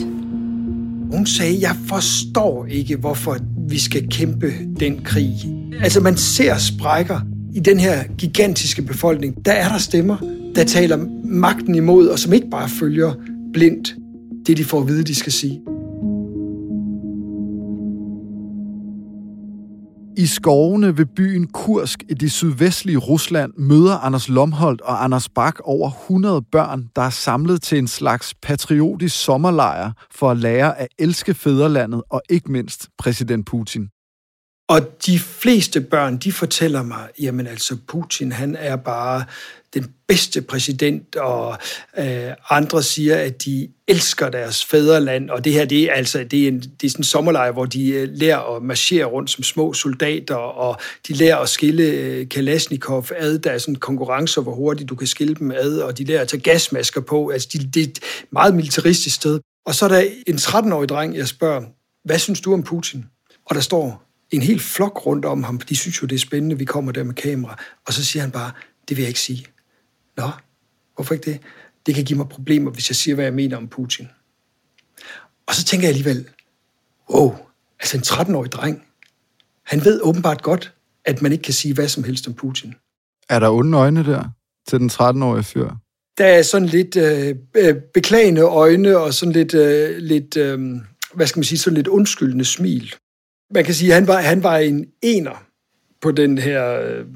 Hun 1.12 1.26
sagde, 1.26 1.56
jeg 1.60 1.76
forstår 1.88 2.66
ikke, 2.66 2.96
hvorfor 2.96 3.36
vi 3.70 3.78
skal 3.78 4.08
kæmpe 4.08 4.52
den 4.80 5.00
krig. 5.04 5.34
Altså 5.82 6.00
man 6.00 6.16
ser 6.16 6.58
sprækker 6.58 7.20
i 7.54 7.60
den 7.60 7.80
her 7.80 8.04
gigantiske 8.18 8.82
befolkning. 8.82 9.44
Der 9.44 9.52
er 9.52 9.68
der 9.68 9.78
stemmer, 9.78 10.16
der 10.54 10.64
taler 10.64 11.06
magten 11.24 11.74
imod, 11.74 12.08
og 12.08 12.18
som 12.18 12.32
ikke 12.32 12.50
bare 12.50 12.68
følger 12.68 13.14
blindt 13.52 13.94
det, 14.46 14.56
de 14.56 14.64
får 14.64 14.80
at 14.80 14.88
vide, 14.88 15.02
de 15.02 15.14
skal 15.14 15.32
sige. 15.32 15.60
I 20.16 20.26
skovene 20.26 20.98
ved 20.98 21.06
byen 21.06 21.46
Kursk 21.46 22.02
i 22.08 22.14
det 22.14 22.32
sydvestlige 22.32 22.98
Rusland 22.98 23.52
møder 23.58 23.98
Anders 23.98 24.28
Lomholdt 24.28 24.80
og 24.80 25.04
Anders 25.04 25.28
Bak 25.28 25.60
over 25.64 25.90
100 25.90 26.42
børn, 26.52 26.88
der 26.96 27.02
er 27.02 27.10
samlet 27.10 27.62
til 27.62 27.78
en 27.78 27.88
slags 27.88 28.34
patriotisk 28.42 29.24
sommerlejr 29.24 29.92
for 30.10 30.30
at 30.30 30.36
lære 30.36 30.78
at 30.78 30.88
elske 30.98 31.34
fædrelandet 31.34 32.02
og 32.10 32.22
ikke 32.30 32.52
mindst 32.52 32.88
præsident 32.98 33.46
Putin. 33.46 33.88
Og 34.70 35.06
de 35.06 35.18
fleste 35.18 35.80
børn, 35.80 36.16
de 36.16 36.32
fortæller 36.32 36.82
mig, 36.82 37.08
jamen 37.20 37.46
altså 37.46 37.76
Putin, 37.88 38.32
han 38.32 38.56
er 38.56 38.76
bare 38.76 39.24
den 39.74 39.94
bedste 40.08 40.42
præsident, 40.42 41.16
og 41.16 41.58
øh, 41.98 42.30
andre 42.50 42.82
siger, 42.82 43.16
at 43.16 43.44
de 43.44 43.68
elsker 43.88 44.28
deres 44.28 44.64
fædreland, 44.64 45.30
og 45.30 45.44
det 45.44 45.52
her, 45.52 45.64
det 45.64 45.82
er 45.82 45.92
altså 45.92 46.24
det 46.24 46.44
er, 46.44 46.48
en, 46.48 46.60
det 46.60 46.86
er 46.86 46.90
sådan 46.90 47.00
en 47.00 47.04
sommerlejr, 47.04 47.52
hvor 47.52 47.64
de 47.64 47.88
øh, 47.88 48.08
lærer 48.12 48.56
at 48.56 48.62
marchere 48.62 49.04
rundt 49.04 49.30
som 49.30 49.44
små 49.44 49.72
soldater, 49.72 50.34
og 50.34 50.80
de 51.08 51.12
lærer 51.12 51.36
at 51.36 51.48
skille 51.48 51.82
øh, 51.82 52.28
Kalashnikov 52.28 53.06
ad, 53.16 53.38
der 53.38 53.50
er 53.50 53.58
sådan 53.58 53.74
konkurrencer, 53.74 54.42
hvor 54.42 54.54
hurtigt 54.54 54.88
du 54.88 54.94
kan 54.94 55.06
skille 55.06 55.34
dem 55.34 55.50
ad, 55.50 55.78
og 55.78 55.98
de 55.98 56.04
lærer 56.04 56.20
at 56.20 56.28
tage 56.28 56.40
gasmasker 56.40 57.00
på, 57.00 57.28
altså 57.28 57.48
de, 57.52 57.58
det 57.58 57.82
er 57.82 57.86
et 57.86 58.00
meget 58.32 58.54
militaristisk 58.54 59.16
sted. 59.16 59.40
Og 59.66 59.74
så 59.74 59.84
er 59.84 59.88
der 59.88 60.04
en 60.26 60.34
13-årig 60.34 60.88
dreng, 60.88 61.16
jeg 61.16 61.28
spørger, 61.28 61.62
hvad 62.04 62.18
synes 62.18 62.40
du 62.40 62.52
om 62.52 62.62
Putin? 62.62 63.04
Og 63.46 63.54
der 63.54 63.60
står 63.60 64.09
en 64.30 64.42
hel 64.42 64.60
flok 64.60 65.06
rundt 65.06 65.24
om 65.24 65.42
ham, 65.42 65.58
de 65.58 65.76
synes 65.76 66.02
jo, 66.02 66.06
det 66.06 66.14
er 66.14 66.20
spændende, 66.20 66.58
vi 66.58 66.64
kommer 66.64 66.92
der 66.92 67.02
med 67.04 67.14
kamera, 67.14 67.62
og 67.86 67.92
så 67.92 68.04
siger 68.04 68.22
han 68.22 68.30
bare, 68.30 68.52
det 68.88 68.96
vil 68.96 69.02
jeg 69.02 69.08
ikke 69.08 69.20
sige. 69.20 69.46
Nå, 70.16 70.30
hvorfor 70.94 71.14
ikke 71.14 71.30
det? 71.30 71.40
Det 71.86 71.94
kan 71.94 72.04
give 72.04 72.16
mig 72.16 72.28
problemer, 72.28 72.70
hvis 72.70 72.90
jeg 72.90 72.96
siger, 72.96 73.14
hvad 73.14 73.24
jeg 73.24 73.34
mener 73.34 73.56
om 73.56 73.68
Putin. 73.68 74.08
Og 75.46 75.54
så 75.54 75.64
tænker 75.64 75.88
jeg 75.88 75.96
alligevel, 75.96 76.28
wow, 77.10 77.36
altså 77.80 77.96
en 77.96 78.02
13-årig 78.02 78.52
dreng, 78.52 78.82
han 79.66 79.84
ved 79.84 80.00
åbenbart 80.02 80.42
godt, 80.42 80.74
at 81.04 81.22
man 81.22 81.32
ikke 81.32 81.42
kan 81.42 81.54
sige 81.54 81.74
hvad 81.74 81.88
som 81.88 82.04
helst 82.04 82.26
om 82.26 82.34
Putin. 82.34 82.74
Er 83.28 83.38
der 83.38 83.50
onde 83.50 83.78
øjne 83.78 84.04
der 84.04 84.24
til 84.68 84.78
den 84.78 84.90
13-årige 84.90 85.44
fyr? 85.44 85.70
Der 86.18 86.26
er 86.26 86.42
sådan 86.42 86.68
lidt 86.68 86.96
øh, 86.96 87.34
øh, 87.56 87.74
beklagende 87.94 88.40
øjne 88.40 88.98
og 88.98 89.14
sådan 89.14 89.32
lidt, 89.32 89.54
øh, 89.54 89.96
lidt 89.96 90.36
øh, 90.36 90.58
hvad 91.14 91.26
skal 91.26 91.38
man 91.38 91.44
sige, 91.44 91.58
sådan 91.58 91.76
lidt 91.76 91.86
undskyldende 91.86 92.44
smil. 92.44 92.94
Man 93.54 93.64
kan 93.64 93.74
sige, 93.74 93.88
at 93.90 93.94
han 93.94 94.06
var, 94.06 94.20
han 94.20 94.42
var 94.42 94.56
en 94.56 94.86
ener 95.02 95.44
på 96.00 96.10
den 96.10 96.38
her 96.38 96.80
øh, 96.80 97.06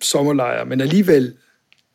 sommerlejr, 0.00 0.64
men 0.64 0.80
alligevel 0.80 1.36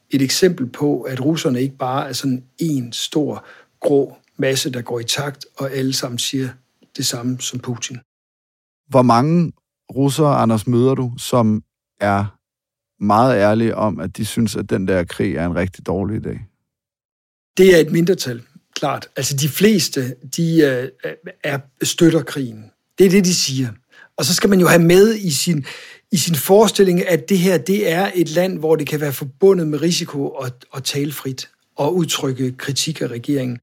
et 0.09 0.21
eksempel 0.21 0.69
på, 0.69 1.01
at 1.01 1.25
russerne 1.25 1.61
ikke 1.61 1.77
bare 1.77 2.09
er 2.09 2.13
sådan 2.13 2.43
en 2.59 2.93
stor, 2.93 3.45
grå 3.79 4.17
masse, 4.37 4.71
der 4.71 4.81
går 4.81 4.99
i 4.99 5.03
takt, 5.03 5.45
og 5.57 5.71
alle 5.71 5.93
sammen 5.93 6.19
siger 6.19 6.49
det 6.97 7.05
samme 7.05 7.39
som 7.39 7.59
Putin. 7.59 7.97
Hvor 8.87 9.01
mange 9.01 9.53
russere, 9.95 10.35
Anders, 10.35 10.67
møder 10.67 10.95
du, 10.95 11.13
som 11.17 11.63
er 12.01 12.37
meget 13.03 13.37
ærlige 13.37 13.75
om, 13.75 13.99
at 13.99 14.17
de 14.17 14.25
synes, 14.25 14.55
at 14.55 14.69
den 14.69 14.87
der 14.87 15.03
krig 15.03 15.35
er 15.35 15.45
en 15.45 15.55
rigtig 15.55 15.85
dårlig 15.87 16.25
idé? 16.25 16.39
Det 17.57 17.75
er 17.75 17.77
et 17.77 17.91
mindretal, 17.91 18.41
klart. 18.75 19.07
Altså 19.15 19.35
de 19.35 19.49
fleste, 19.49 20.15
de 20.37 20.61
øh, 20.61 21.11
er, 21.43 21.59
støtter 21.83 22.23
krigen. 22.23 22.71
Det 22.97 23.05
er 23.05 23.09
det, 23.09 23.25
de 23.25 23.33
siger. 23.33 23.69
Og 24.17 24.25
så 24.25 24.33
skal 24.33 24.49
man 24.49 24.59
jo 24.59 24.67
have 24.67 24.83
med 24.83 25.15
i 25.15 25.31
sin, 25.31 25.65
i 26.11 26.17
sin 26.17 26.35
forestilling, 26.35 27.07
at 27.07 27.29
det 27.29 27.37
her 27.37 27.57
det 27.57 27.91
er 27.91 28.11
et 28.15 28.29
land, 28.29 28.59
hvor 28.59 28.75
det 28.75 28.87
kan 28.87 29.01
være 29.01 29.13
forbundet 29.13 29.67
med 29.67 29.81
risiko 29.81 30.27
at, 30.27 30.53
at 30.75 30.83
tale 30.83 31.11
frit 31.11 31.49
og 31.75 31.95
udtrykke 31.95 32.51
kritik 32.51 33.01
af 33.01 33.07
regeringen. 33.07 33.59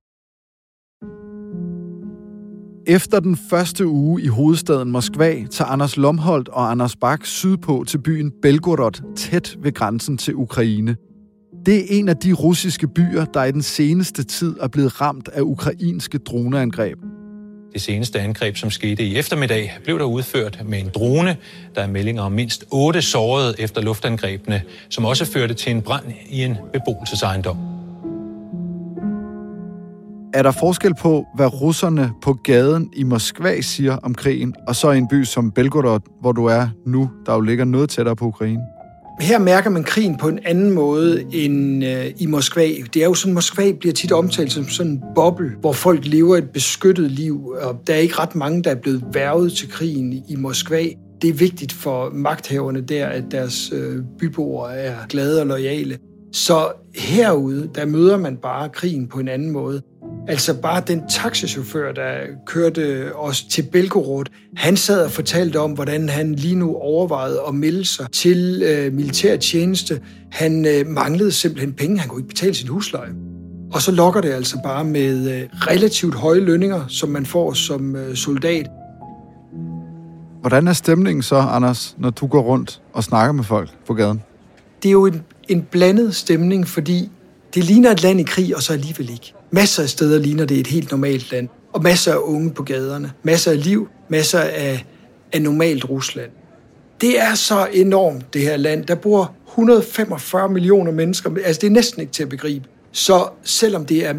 Efter 2.86 3.20
den 3.20 3.36
første 3.50 3.86
uge 3.86 4.22
i 4.22 4.26
hovedstaden 4.26 4.90
Moskva 4.90 5.46
tager 5.50 5.68
Anders 5.68 5.96
Lomholdt 5.96 6.48
og 6.48 6.70
Anders 6.70 6.96
Bak 6.96 7.26
sydpå 7.26 7.84
til 7.88 7.98
byen 7.98 8.32
Belgorod, 8.42 9.14
tæt 9.16 9.56
ved 9.62 9.72
grænsen 9.72 10.18
til 10.18 10.34
Ukraine. 10.34 10.96
Det 11.66 11.76
er 11.76 11.84
en 11.88 12.08
af 12.08 12.16
de 12.16 12.32
russiske 12.32 12.88
byer, 12.88 13.24
der 13.24 13.44
i 13.44 13.52
den 13.52 13.62
seneste 13.62 14.24
tid 14.24 14.56
er 14.60 14.68
blevet 14.68 15.00
ramt 15.00 15.28
af 15.28 15.40
ukrainske 15.40 16.18
droneangreb. 16.18 16.98
Det 17.74 17.82
seneste 17.82 18.20
angreb, 18.20 18.56
som 18.56 18.70
skete 18.70 19.04
i 19.04 19.16
eftermiddag, 19.16 19.78
blev 19.84 19.98
der 19.98 20.04
udført 20.04 20.62
med 20.64 20.78
en 20.78 20.90
drone. 20.94 21.36
Der 21.74 21.82
er 21.82 21.86
meldinger 21.86 22.22
om 22.22 22.32
mindst 22.32 22.64
otte 22.70 23.02
sårede 23.02 23.54
efter 23.58 23.80
luftangrebene, 23.80 24.62
som 24.88 25.04
også 25.04 25.24
førte 25.24 25.54
til 25.54 25.72
en 25.72 25.82
brand 25.82 26.04
i 26.28 26.42
en 26.42 26.56
beboelsesejendom. 26.72 27.56
Er 30.34 30.42
der 30.42 30.50
forskel 30.50 30.94
på, 30.94 31.26
hvad 31.34 31.62
russerne 31.62 32.12
på 32.22 32.32
gaden 32.32 32.90
i 32.96 33.02
Moskva 33.02 33.60
siger 33.60 33.96
om 33.96 34.14
krigen, 34.14 34.54
og 34.66 34.76
så 34.76 34.90
i 34.90 34.98
en 34.98 35.08
by 35.08 35.24
som 35.24 35.52
Belgorod, 35.52 36.00
hvor 36.20 36.32
du 36.32 36.46
er 36.46 36.68
nu, 36.86 37.10
der 37.26 37.34
jo 37.34 37.40
ligger 37.40 37.64
noget 37.64 37.90
tættere 37.90 38.16
på 38.16 38.24
Ukraine? 38.24 38.62
Her 39.20 39.38
mærker 39.38 39.70
man 39.70 39.84
krigen 39.84 40.16
på 40.16 40.28
en 40.28 40.38
anden 40.44 40.70
måde 40.70 41.24
end 41.32 41.84
øh, 41.84 42.06
i 42.16 42.26
Moskva. 42.26 42.68
Det 42.94 43.02
er 43.02 43.06
jo 43.06 43.14
sådan, 43.14 43.34
Moskva 43.34 43.72
bliver 43.72 43.92
tit 43.92 44.12
omtalt 44.12 44.52
som 44.52 44.68
sådan 44.68 44.92
en 44.92 45.02
boble, 45.14 45.52
hvor 45.60 45.72
folk 45.72 46.06
lever 46.06 46.36
et 46.36 46.50
beskyttet 46.50 47.10
liv, 47.10 47.54
og 47.60 47.80
der 47.86 47.94
er 47.94 47.98
ikke 47.98 48.18
ret 48.18 48.34
mange, 48.34 48.62
der 48.62 48.70
er 48.70 48.74
blevet 48.74 49.04
værvet 49.12 49.52
til 49.52 49.70
krigen 49.70 50.12
i 50.28 50.36
Moskva. 50.36 50.84
Det 51.22 51.30
er 51.30 51.34
vigtigt 51.34 51.72
for 51.72 52.10
magthaverne 52.10 52.80
der, 52.80 53.06
at 53.06 53.24
deres 53.30 53.72
øh, 53.72 54.02
byboere 54.18 54.76
er 54.76 55.06
glade 55.08 55.40
og 55.40 55.46
lojale. 55.46 55.98
Så 56.32 56.72
herude, 56.94 57.70
der 57.74 57.86
møder 57.86 58.16
man 58.16 58.36
bare 58.36 58.68
krigen 58.68 59.08
på 59.08 59.18
en 59.18 59.28
anden 59.28 59.50
måde. 59.50 59.82
Altså 60.28 60.54
bare 60.54 60.82
den 60.86 61.02
taxichauffør, 61.08 61.92
der 61.92 62.14
kørte 62.46 63.16
os 63.16 63.42
til 63.42 63.62
Belgorod, 63.62 64.24
han 64.56 64.76
sad 64.76 65.04
og 65.04 65.10
fortalte 65.10 65.60
om, 65.60 65.72
hvordan 65.72 66.08
han 66.08 66.34
lige 66.34 66.54
nu 66.54 66.76
overvejede 66.76 67.40
at 67.48 67.54
melde 67.54 67.84
sig 67.84 68.06
til 68.12 68.62
øh, 68.62 68.92
militær 68.92 69.36
tjeneste. 69.36 70.00
Han 70.30 70.66
øh, 70.66 70.86
manglede 70.86 71.32
simpelthen 71.32 71.72
penge, 71.72 71.98
han 71.98 72.08
kunne 72.08 72.20
ikke 72.20 72.28
betale 72.28 72.54
sin 72.54 72.68
husleje. 72.68 73.10
Og 73.72 73.82
så 73.82 73.92
lokker 73.92 74.20
det 74.20 74.32
altså 74.32 74.58
bare 74.64 74.84
med 74.84 75.32
øh, 75.32 75.48
relativt 75.52 76.14
høje 76.14 76.40
lønninger, 76.40 76.84
som 76.88 77.08
man 77.08 77.26
får 77.26 77.52
som 77.52 77.96
øh, 77.96 78.16
soldat. 78.16 78.66
Hvordan 80.40 80.68
er 80.68 80.72
stemningen 80.72 81.22
så, 81.22 81.36
Anders, 81.36 81.94
når 81.98 82.10
du 82.10 82.26
går 82.26 82.42
rundt 82.42 82.80
og 82.92 83.04
snakker 83.04 83.32
med 83.32 83.44
folk 83.44 83.70
på 83.86 83.94
gaden? 83.94 84.22
Det 84.82 84.88
er 84.88 84.92
jo 84.92 85.06
en, 85.06 85.22
en 85.48 85.62
blandet 85.62 86.14
stemning, 86.14 86.68
fordi 86.68 87.10
det 87.54 87.64
ligner 87.64 87.90
et 87.90 88.02
land 88.02 88.20
i 88.20 88.22
krig, 88.22 88.56
og 88.56 88.62
så 88.62 88.72
alligevel 88.72 89.10
ikke. 89.10 89.34
Masser 89.54 89.82
af 89.82 89.88
steder 89.88 90.18
ligner 90.18 90.44
det 90.44 90.58
et 90.58 90.66
helt 90.66 90.90
normalt 90.90 91.30
land. 91.32 91.48
Og 91.72 91.82
masser 91.82 92.12
af 92.12 92.18
unge 92.18 92.50
på 92.50 92.62
gaderne. 92.62 93.12
Masser 93.22 93.50
af 93.50 93.64
liv. 93.64 93.88
Masser 94.08 94.40
af, 94.40 94.84
af 95.32 95.42
normalt 95.42 95.88
Rusland. 95.88 96.30
Det 97.00 97.20
er 97.20 97.34
så 97.34 97.68
enormt, 97.72 98.34
det 98.34 98.42
her 98.42 98.56
land. 98.56 98.84
Der 98.84 98.94
bor 98.94 99.34
145 99.48 100.48
millioner 100.48 100.92
mennesker. 100.92 101.30
Altså, 101.44 101.60
det 101.60 101.66
er 101.66 101.70
næsten 101.70 102.00
ikke 102.00 102.12
til 102.12 102.22
at 102.22 102.28
begribe. 102.28 102.68
Så 102.92 103.28
selvom 103.42 103.86
det 103.86 104.06
er 104.06 104.14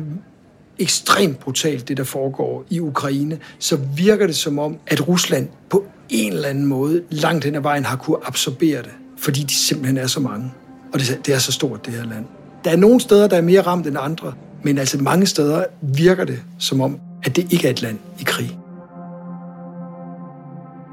ekstremt 0.80 1.40
brutalt, 1.40 1.88
det 1.88 1.98
der 1.98 2.04
foregår 2.04 2.66
i 2.70 2.80
Ukraine, 2.80 3.40
så 3.60 3.80
virker 3.96 4.28
det 4.28 4.36
som 4.36 4.60
om, 4.60 4.78
at 4.88 5.08
Rusland 5.08 5.48
på 5.70 5.86
en 6.10 6.34
eller 6.34 6.50
anden 6.50 6.66
måde 6.66 7.04
langt 7.10 7.46
hen 7.46 7.56
ad 7.56 7.62
vejen 7.62 7.86
har 7.86 7.96
kunne 7.96 8.18
absorbere 8.24 8.82
det, 8.82 8.92
fordi 9.18 9.42
de 9.42 9.54
simpelthen 9.54 9.98
er 9.98 10.08
så 10.08 10.20
mange. 10.20 10.54
Og 10.94 11.00
det, 11.00 11.20
det 11.26 11.34
er 11.34 11.40
så 11.40 11.52
stort, 11.52 11.86
det 11.86 11.94
her 11.94 12.06
land. 12.06 12.26
Der 12.64 12.72
er 12.72 12.76
nogle 12.76 13.00
steder, 13.00 13.28
der 13.28 13.38
er 13.38 13.42
mere 13.42 13.62
ramt 13.62 13.88
end 13.88 13.98
andre, 14.00 14.34
men 14.66 14.78
altså 14.78 14.98
mange 14.98 15.26
steder 15.26 15.64
virker 15.82 16.26
det 16.26 16.42
som 16.60 16.82
om, 16.82 17.00
at 17.24 17.36
det 17.36 17.54
ikke 17.54 17.68
er 17.68 17.72
et 17.72 17.82
land 17.82 18.00
i 18.20 18.24
krig. 18.24 18.58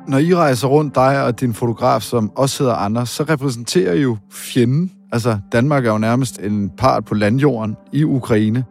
Når 0.08 0.18
I 0.18 0.34
rejser 0.34 0.68
rundt, 0.68 0.94
dig 0.94 1.24
og 1.24 1.40
din 1.40 1.54
fotograf, 1.54 2.02
som 2.02 2.32
også 2.36 2.62
hedder 2.62 2.76
Anders, 2.76 3.10
så 3.10 3.22
repræsenterer 3.22 3.94
I 3.94 4.00
jo 4.00 4.16
fjenden. 4.32 4.92
Altså, 5.12 5.38
Danmark 5.52 5.86
er 5.86 5.92
jo 5.92 5.98
nærmest 5.98 6.38
en 6.38 6.70
part 6.78 7.04
på 7.04 7.14
landjorden 7.14 7.76
i 7.92 8.04
Ukraine. 8.04 8.64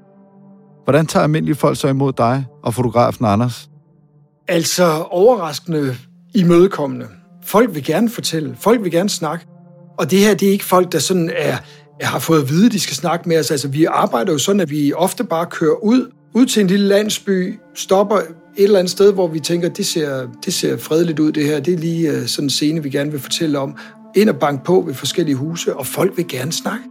Hvordan 0.84 1.06
tager 1.06 1.24
almindelige 1.24 1.56
folk 1.56 1.78
så 1.78 1.88
imod 1.88 2.14
dig 2.14 2.46
og 2.64 2.74
fotografen 2.74 3.26
Anders? 3.26 3.70
Altså 4.48 5.06
overraskende 5.12 5.96
imødekommende. 6.34 7.08
Folk 7.44 7.76
vil 7.76 7.84
gerne 7.84 8.10
fortælle, 8.10 8.56
folk 8.60 8.84
vil 8.84 8.92
gerne 8.92 9.10
snakke. 9.10 9.46
Og 9.98 10.12
det 10.12 10.20
her, 10.20 10.34
det 10.34 10.48
er 10.48 10.52
ikke 10.52 10.66
folk, 10.66 10.92
der 10.92 11.00
sådan 11.00 11.32
er 11.38 11.58
har 12.08 12.20
fået 12.20 12.42
at 12.42 12.50
vide, 12.50 12.66
at 12.66 12.72
de 12.72 12.80
skal 12.80 12.96
snakke 12.96 13.30
med 13.30 13.40
os. 13.40 13.52
Altså, 13.52 13.68
vi 13.68 13.86
arbejder 13.86 14.32
jo 14.32 14.38
sådan, 14.38 14.60
at 14.60 14.70
vi 14.70 14.94
ofte 14.94 15.24
bare 15.24 15.46
kører 15.46 15.84
ud, 15.84 16.12
ud 16.34 16.46
til 16.46 16.62
en 16.62 16.68
lille 16.68 16.88
landsby, 16.88 17.60
stopper 17.76 18.16
et 18.18 18.64
eller 18.64 18.80
andet 18.80 18.92
sted, 18.92 19.14
hvor 19.14 19.28
vi 19.28 19.40
tænker, 19.40 19.70
det 19.70 19.86
ser, 19.86 20.28
det 20.46 20.54
ser 20.54 20.78
fredeligt 20.78 21.20
ud, 21.20 21.32
det 21.32 21.46
her. 21.46 21.60
Det 21.60 21.74
er 21.74 21.78
lige 21.78 22.12
øh, 22.12 22.28
sådan 22.28 22.46
en 22.46 22.50
scene, 22.50 22.84
vi 22.84 22.90
gerne 22.90 23.12
vil 23.12 23.20
fortælle 23.20 23.60
om. 23.60 23.78
Ind 24.16 24.30
og 24.30 24.36
banke 24.36 24.64
på 24.64 24.84
ved 24.88 24.94
forskellige 24.94 25.36
huse, 25.36 25.76
og 25.76 25.88
folk 25.88 26.18
vil 26.18 26.28
gerne 26.28 26.52
snakke. 26.52 26.84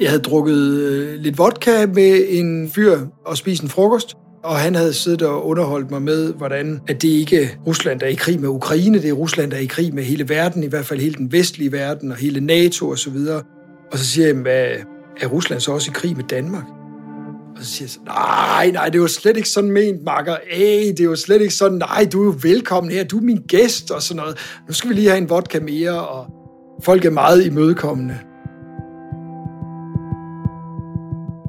Jeg 0.00 0.10
havde 0.10 0.22
drukket 0.22 0.56
øh, 0.56 1.20
lidt 1.20 1.38
vodka 1.38 1.86
med 1.86 2.24
en 2.28 2.70
fyr 2.70 2.98
og 3.26 3.36
spist 3.36 3.62
en 3.62 3.68
frokost, 3.68 4.16
og 4.44 4.56
han 4.56 4.74
havde 4.74 4.92
siddet 4.92 5.22
og 5.22 5.46
underholdt 5.46 5.90
mig 5.90 6.02
med, 6.02 6.32
hvordan 6.32 6.80
at 6.88 7.02
det 7.02 7.08
ikke 7.08 7.42
er 7.42 7.48
Rusland, 7.66 8.00
der 8.00 8.06
er 8.06 8.10
i 8.10 8.14
krig 8.14 8.40
med 8.40 8.48
Ukraine, 8.48 9.02
det 9.02 9.08
er 9.08 9.12
Rusland, 9.12 9.50
der 9.50 9.56
er 9.56 9.60
i 9.60 9.66
krig 9.66 9.94
med 9.94 10.02
hele 10.02 10.28
verden, 10.28 10.62
i 10.62 10.66
hvert 10.66 10.86
fald 10.86 11.00
hele 11.00 11.14
den 11.14 11.32
vestlige 11.32 11.72
verden 11.72 12.10
og 12.10 12.16
hele 12.16 12.40
NATO 12.40 12.90
osv. 12.90 13.16
Og 13.16 13.42
og 13.92 13.98
så 13.98 14.04
siger 14.04 14.26
jeg, 14.26 14.36
hvad 14.36 14.66
er 15.20 15.26
Rusland 15.26 15.60
så 15.60 15.72
også 15.72 15.90
i 15.90 15.94
krig 15.94 16.16
med 16.16 16.24
Danmark? 16.24 16.64
Og 17.56 17.64
så 17.64 17.70
siger 17.70 17.84
jeg 17.84 17.90
så, 17.90 18.00
nej, 18.06 18.70
nej, 18.70 18.88
det 18.88 19.00
var 19.00 19.06
slet 19.06 19.36
ikke 19.36 19.48
sådan 19.48 19.70
ment, 19.70 20.04
makker. 20.04 20.36
Ej, 20.52 20.94
det 20.96 21.08
var 21.08 21.14
slet 21.14 21.40
ikke 21.40 21.54
sådan, 21.54 21.78
nej, 21.78 22.08
du 22.12 22.20
er 22.20 22.24
jo 22.24 22.34
velkommen 22.42 22.92
her, 22.92 23.04
du 23.04 23.18
er 23.18 23.22
min 23.22 23.42
gæst 23.48 23.90
og 23.90 24.02
sådan 24.02 24.20
noget. 24.20 24.38
Nu 24.68 24.74
skal 24.74 24.90
vi 24.90 24.94
lige 24.94 25.08
have 25.08 25.18
en 25.18 25.30
vodka 25.30 25.60
mere, 25.60 26.08
og 26.08 26.26
folk 26.82 27.04
er 27.04 27.10
meget 27.10 27.46
imødekommende. 27.46 28.18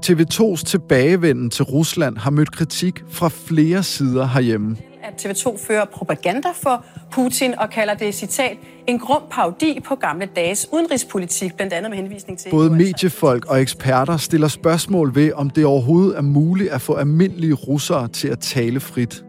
TV2's 0.06 0.63
tilbagevenden 0.63 1.50
til 1.50 1.65
Rusland 1.65 2.17
har 2.17 2.32
mødt 2.32 2.51
kritik 2.51 3.03
fra 3.10 3.29
flere 3.29 3.84
sider 3.84 4.27
herhjemme. 4.27 4.77
At 5.07 5.25
TV2 5.25 5.67
fører 5.67 5.85
propaganda 5.85 6.49
for 6.53 6.85
Putin 7.11 7.59
og 7.59 7.69
kalder 7.69 7.93
det, 7.93 8.15
citat, 8.15 8.57
en 8.87 8.99
grum 8.99 9.21
parodi 9.31 9.79
på 9.85 9.95
gamle 9.95 10.29
dages 10.35 10.67
udenrigspolitik, 10.73 11.55
blandt 11.55 11.73
andet 11.73 11.89
med 11.89 11.97
henvisning 11.97 12.39
til... 12.39 12.49
Både 12.49 12.69
mediefolk 12.69 13.45
og 13.45 13.61
eksperter 13.61 14.17
stiller 14.17 14.47
spørgsmål 14.47 15.15
ved, 15.15 15.31
om 15.33 15.49
det 15.49 15.65
overhovedet 15.65 16.17
er 16.17 16.21
muligt 16.21 16.69
at 16.69 16.81
få 16.81 16.93
almindelige 16.93 17.53
russere 17.53 18.07
til 18.07 18.27
at 18.27 18.39
tale 18.39 18.79
frit. 18.79 19.23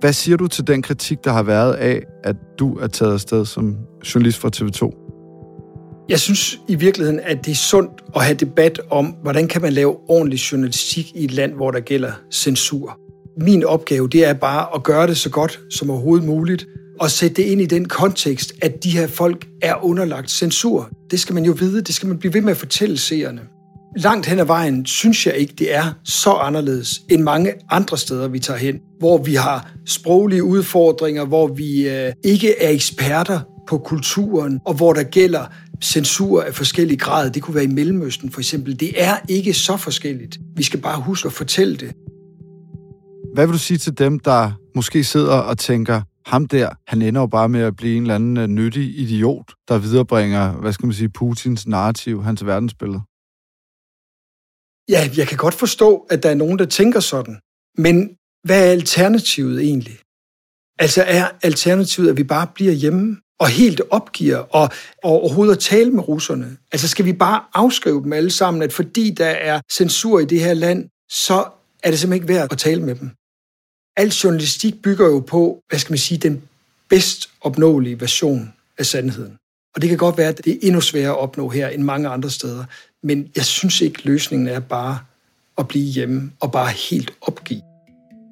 Hvad 0.00 0.12
siger 0.12 0.36
du 0.36 0.46
til 0.46 0.66
den 0.66 0.82
kritik, 0.82 1.24
der 1.24 1.32
har 1.32 1.42
været 1.42 1.74
af, 1.74 2.02
at 2.24 2.36
du 2.58 2.78
er 2.78 2.86
taget 2.86 3.12
afsted 3.12 3.44
som 3.44 3.76
journalist 4.14 4.38
fra 4.38 4.50
TV2? 4.56 5.06
Jeg 6.08 6.20
synes 6.20 6.60
i 6.68 6.74
virkeligheden, 6.74 7.20
at 7.20 7.44
det 7.44 7.50
er 7.50 7.56
sundt 7.56 7.92
at 8.16 8.24
have 8.24 8.36
debat 8.36 8.80
om, 8.90 9.06
hvordan 9.06 9.48
kan 9.48 9.62
man 9.62 9.72
lave 9.72 9.96
ordentlig 10.08 10.38
journalistik 10.38 11.12
i 11.14 11.24
et 11.24 11.30
land, 11.30 11.52
hvor 11.52 11.70
der 11.70 11.80
gælder 11.80 12.12
censur. 12.32 12.98
Min 13.40 13.64
opgave, 13.64 14.08
det 14.08 14.24
er 14.24 14.32
bare 14.32 14.66
at 14.74 14.82
gøre 14.82 15.06
det 15.06 15.16
så 15.16 15.30
godt 15.30 15.60
som 15.70 15.90
overhovedet 15.90 16.26
muligt, 16.26 16.66
og 17.00 17.10
sætte 17.10 17.36
det 17.36 17.42
ind 17.42 17.60
i 17.60 17.66
den 17.66 17.88
kontekst, 17.88 18.52
at 18.62 18.84
de 18.84 18.90
her 18.90 19.06
folk 19.06 19.46
er 19.62 19.84
underlagt 19.84 20.30
censur. 20.30 20.90
Det 21.10 21.20
skal 21.20 21.34
man 21.34 21.44
jo 21.44 21.52
vide, 21.52 21.82
det 21.82 21.94
skal 21.94 22.08
man 22.08 22.18
blive 22.18 22.34
ved 22.34 22.40
med 22.40 22.50
at 22.50 22.56
fortælle 22.56 22.98
seerne. 22.98 23.40
Langt 23.96 24.26
hen 24.26 24.38
ad 24.38 24.44
vejen 24.44 24.86
synes 24.86 25.26
jeg 25.26 25.34
ikke, 25.34 25.54
det 25.58 25.74
er 25.74 25.92
så 26.04 26.30
anderledes 26.32 27.02
end 27.10 27.22
mange 27.22 27.52
andre 27.70 27.98
steder, 27.98 28.28
vi 28.28 28.38
tager 28.38 28.58
hen, 28.58 28.80
hvor 28.98 29.18
vi 29.18 29.34
har 29.34 29.72
sproglige 29.86 30.44
udfordringer, 30.44 31.24
hvor 31.24 31.46
vi 31.46 31.88
øh, 31.88 32.12
ikke 32.24 32.62
er 32.62 32.70
eksperter 32.70 33.40
på 33.68 33.78
kulturen, 33.78 34.60
og 34.64 34.74
hvor 34.74 34.92
der 34.92 35.02
gælder 35.02 35.44
censur 35.84 36.42
af 36.42 36.54
forskellige 36.54 36.98
grad. 36.98 37.30
Det 37.30 37.42
kunne 37.42 37.54
være 37.54 37.64
i 37.64 37.66
Mellemøsten 37.66 38.30
for 38.30 38.40
eksempel. 38.40 38.80
Det 38.80 39.02
er 39.02 39.16
ikke 39.28 39.54
så 39.54 39.76
forskelligt. 39.76 40.38
Vi 40.56 40.62
skal 40.62 40.80
bare 40.80 41.00
huske 41.00 41.26
at 41.26 41.32
fortælle 41.32 41.76
det. 41.76 41.92
Hvad 43.36 43.46
vil 43.46 43.52
du 43.52 43.58
sige 43.58 43.78
til 43.78 43.98
dem, 43.98 44.18
der 44.18 44.52
måske 44.74 45.04
sidder 45.04 45.38
og 45.38 45.58
tænker, 45.58 46.02
ham 46.26 46.48
der, 46.48 46.70
han 46.86 47.02
ender 47.02 47.20
jo 47.20 47.26
bare 47.26 47.48
med 47.48 47.60
at 47.60 47.76
blive 47.76 47.96
en 47.96 48.02
eller 48.02 48.14
anden 48.14 48.36
øh, 48.36 48.46
nyttig 48.46 48.98
idiot, 48.98 49.52
der 49.68 49.78
viderebringer, 49.78 50.52
hvad 50.52 50.72
skal 50.72 50.86
man 50.86 50.94
sige, 50.94 51.08
Putins 51.08 51.66
narrativ, 51.66 52.22
hans 52.22 52.46
verdensbillede? 52.46 53.00
Ja, 54.88 55.10
jeg 55.16 55.28
kan 55.28 55.38
godt 55.38 55.54
forstå, 55.54 56.06
at 56.10 56.22
der 56.22 56.30
er 56.30 56.34
nogen, 56.34 56.58
der 56.58 56.64
tænker 56.66 57.00
sådan. 57.00 57.38
Men 57.78 58.16
hvad 58.46 58.66
er 58.66 58.70
alternativet 58.70 59.60
egentlig? 59.60 59.98
Altså 60.78 61.02
er 61.06 61.30
alternativet, 61.42 62.10
at 62.10 62.16
vi 62.16 62.24
bare 62.24 62.46
bliver 62.54 62.72
hjemme 62.72 63.16
og 63.40 63.48
helt 63.48 63.80
opgiver 63.90 64.38
og, 64.38 64.68
og 65.04 65.10
overhovedet 65.10 65.52
at 65.54 65.60
tale 65.60 65.90
med 65.90 66.08
russerne? 66.08 66.56
Altså 66.72 66.88
skal 66.88 67.04
vi 67.04 67.12
bare 67.12 67.44
afskrive 67.54 68.02
dem 68.02 68.12
alle 68.12 68.30
sammen, 68.30 68.62
at 68.62 68.72
fordi 68.72 69.10
der 69.10 69.26
er 69.26 69.60
censur 69.72 70.20
i 70.20 70.24
det 70.24 70.40
her 70.40 70.54
land, 70.54 70.88
så 71.10 71.44
er 71.82 71.90
det 71.90 71.98
simpelthen 71.98 72.22
ikke 72.22 72.34
værd 72.34 72.52
at 72.52 72.58
tale 72.58 72.82
med 72.82 72.94
dem? 72.94 73.10
Al 73.96 74.08
journalistik 74.08 74.82
bygger 74.82 75.06
jo 75.06 75.20
på, 75.20 75.60
hvad 75.68 75.78
skal 75.78 75.92
man 75.92 75.98
sige, 75.98 76.18
den 76.18 76.42
bedst 76.88 77.30
opnåelige 77.40 78.00
version 78.00 78.52
af 78.78 78.86
sandheden. 78.86 79.36
Og 79.74 79.82
det 79.82 79.88
kan 79.88 79.98
godt 79.98 80.18
være, 80.18 80.28
at 80.28 80.44
det 80.44 80.52
er 80.52 80.58
endnu 80.62 80.80
sværere 80.80 81.10
at 81.10 81.18
opnå 81.18 81.48
her 81.48 81.68
end 81.68 81.82
mange 81.82 82.08
andre 82.08 82.30
steder. 82.30 82.64
Men 83.02 83.28
jeg 83.36 83.44
synes 83.44 83.80
ikke, 83.80 84.04
løsningen 84.04 84.48
er 84.48 84.60
bare 84.60 84.98
at 85.58 85.68
blive 85.68 85.84
hjemme 85.84 86.32
og 86.40 86.52
bare 86.52 86.70
helt 86.90 87.12
opgive. 87.20 87.60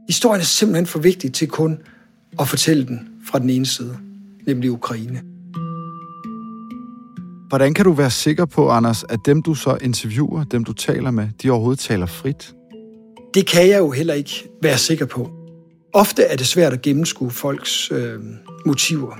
Historien 0.09 0.40
er 0.40 0.44
simpelthen 0.44 0.87
for 0.87 0.99
vigtig 0.99 1.33
til 1.33 1.49
kun 1.49 1.78
at 2.40 2.49
fortælle 2.49 2.87
den 2.87 3.09
fra 3.30 3.38
den 3.38 3.50
ene 3.50 3.66
side, 3.66 3.99
nemlig 4.47 4.71
Ukraine. 4.71 5.23
Hvordan 7.49 7.75
kan 7.75 7.85
du 7.85 7.92
være 7.92 8.11
sikker 8.11 8.44
på, 8.44 8.71
Anders, 8.71 9.04
at 9.04 9.18
dem 9.26 9.42
du 9.42 9.54
så 9.54 9.78
interviewer, 9.83 10.44
dem 10.44 10.64
du 10.64 10.73
taler 10.73 11.11
med, 11.11 11.28
de 11.42 11.50
overhovedet 11.50 11.80
taler 11.80 12.06
frit? 12.06 12.55
Det 13.35 13.46
kan 13.46 13.68
jeg 13.68 13.79
jo 13.79 13.90
heller 13.90 14.14
ikke 14.14 14.48
være 14.62 14.79
sikker 14.79 15.07
på. 15.07 15.43
Ofte 15.94 16.22
er 16.22 16.37
det 16.37 16.46
svært 16.46 16.72
at 16.72 16.83
gennemskue 16.83 17.30
folks 17.30 17.92
øh, 17.92 18.18
motiver. 18.66 19.16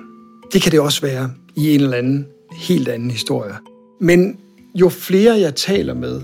Det 0.52 0.62
kan 0.62 0.72
det 0.72 0.80
også 0.80 1.00
være 1.00 1.30
i 1.56 1.74
en 1.74 1.80
eller 1.80 1.96
anden 1.96 2.26
helt 2.56 2.88
anden 2.88 3.10
historie. 3.10 3.54
Men 4.00 4.37
jo 4.74 4.88
flere 4.88 5.40
jeg 5.40 5.54
taler 5.54 5.94
med, 5.94 6.20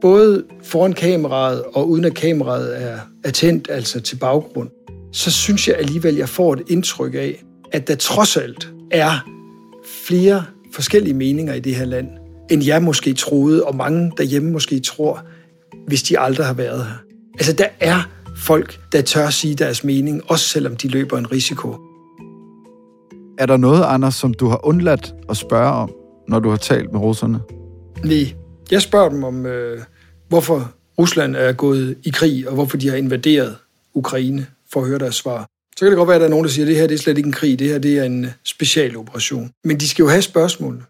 både 0.00 0.44
foran 0.62 0.92
kameraet 0.92 1.62
og 1.62 1.88
uden 1.88 2.04
at 2.04 2.14
kameraet 2.14 2.82
er, 2.82 2.98
er 3.24 3.30
tændt, 3.30 3.70
altså 3.70 4.00
til 4.00 4.16
baggrund, 4.16 4.68
så 5.12 5.30
synes 5.30 5.68
jeg 5.68 5.76
alligevel, 5.76 6.16
jeg 6.16 6.28
får 6.28 6.52
et 6.52 6.62
indtryk 6.68 7.14
af, 7.14 7.44
at 7.72 7.88
der 7.88 7.94
trods 7.94 8.36
alt 8.36 8.68
er 8.90 9.28
flere 10.06 10.44
forskellige 10.72 11.14
meninger 11.14 11.54
i 11.54 11.60
det 11.60 11.74
her 11.74 11.84
land, 11.84 12.08
end 12.50 12.64
jeg 12.64 12.82
måske 12.82 13.14
troede, 13.14 13.64
og 13.64 13.76
mange 13.76 14.12
derhjemme 14.16 14.50
måske 14.50 14.80
tror, 14.80 15.24
hvis 15.86 16.02
de 16.02 16.18
aldrig 16.18 16.46
har 16.46 16.54
været 16.54 16.84
her. 16.84 16.96
Altså, 17.34 17.52
der 17.52 17.68
er 17.80 18.17
folk, 18.38 18.80
der 18.92 19.02
tør 19.02 19.30
sige 19.30 19.54
deres 19.54 19.84
mening, 19.84 20.22
også 20.30 20.48
selvom 20.48 20.76
de 20.76 20.88
løber 20.88 21.18
en 21.18 21.32
risiko. 21.32 21.76
Er 23.38 23.46
der 23.46 23.56
noget, 23.56 23.84
Anders, 23.84 24.14
som 24.14 24.34
du 24.34 24.48
har 24.48 24.66
undladt 24.66 25.14
at 25.30 25.36
spørge 25.36 25.72
om, 25.72 25.94
når 26.28 26.38
du 26.38 26.50
har 26.50 26.56
talt 26.56 26.92
med 26.92 27.00
russerne? 27.00 27.40
Nej. 28.04 28.34
Jeg 28.70 28.82
spørger 28.82 29.08
dem 29.08 29.24
om, 29.24 29.46
øh, 29.46 29.80
hvorfor 30.28 30.72
Rusland 30.98 31.36
er 31.36 31.52
gået 31.52 31.98
i 32.04 32.10
krig, 32.10 32.48
og 32.48 32.54
hvorfor 32.54 32.76
de 32.76 32.88
har 32.88 32.96
invaderet 32.96 33.56
Ukraine, 33.94 34.46
for 34.72 34.80
at 34.80 34.86
høre 34.86 34.98
deres 34.98 35.14
svar. 35.14 35.46
Så 35.76 35.84
kan 35.84 35.88
det 35.88 35.96
godt 35.96 36.08
være, 36.08 36.14
at 36.14 36.20
der 36.20 36.26
er 36.26 36.30
nogen, 36.30 36.44
der 36.44 36.50
siger, 36.50 36.64
at 36.64 36.68
det 36.68 36.76
her 36.76 36.86
det 36.86 36.94
er 36.94 36.98
slet 36.98 37.18
ikke 37.18 37.26
en 37.26 37.32
krig, 37.32 37.58
det 37.58 37.68
her 37.68 37.78
det 37.78 37.98
er 37.98 38.04
en 38.04 38.24
øh, 38.24 38.30
specialoperation. 38.44 39.50
Men 39.64 39.80
de 39.80 39.88
skal 39.88 40.02
jo 40.02 40.08
have 40.08 40.22
spørgsmålene. 40.22 40.84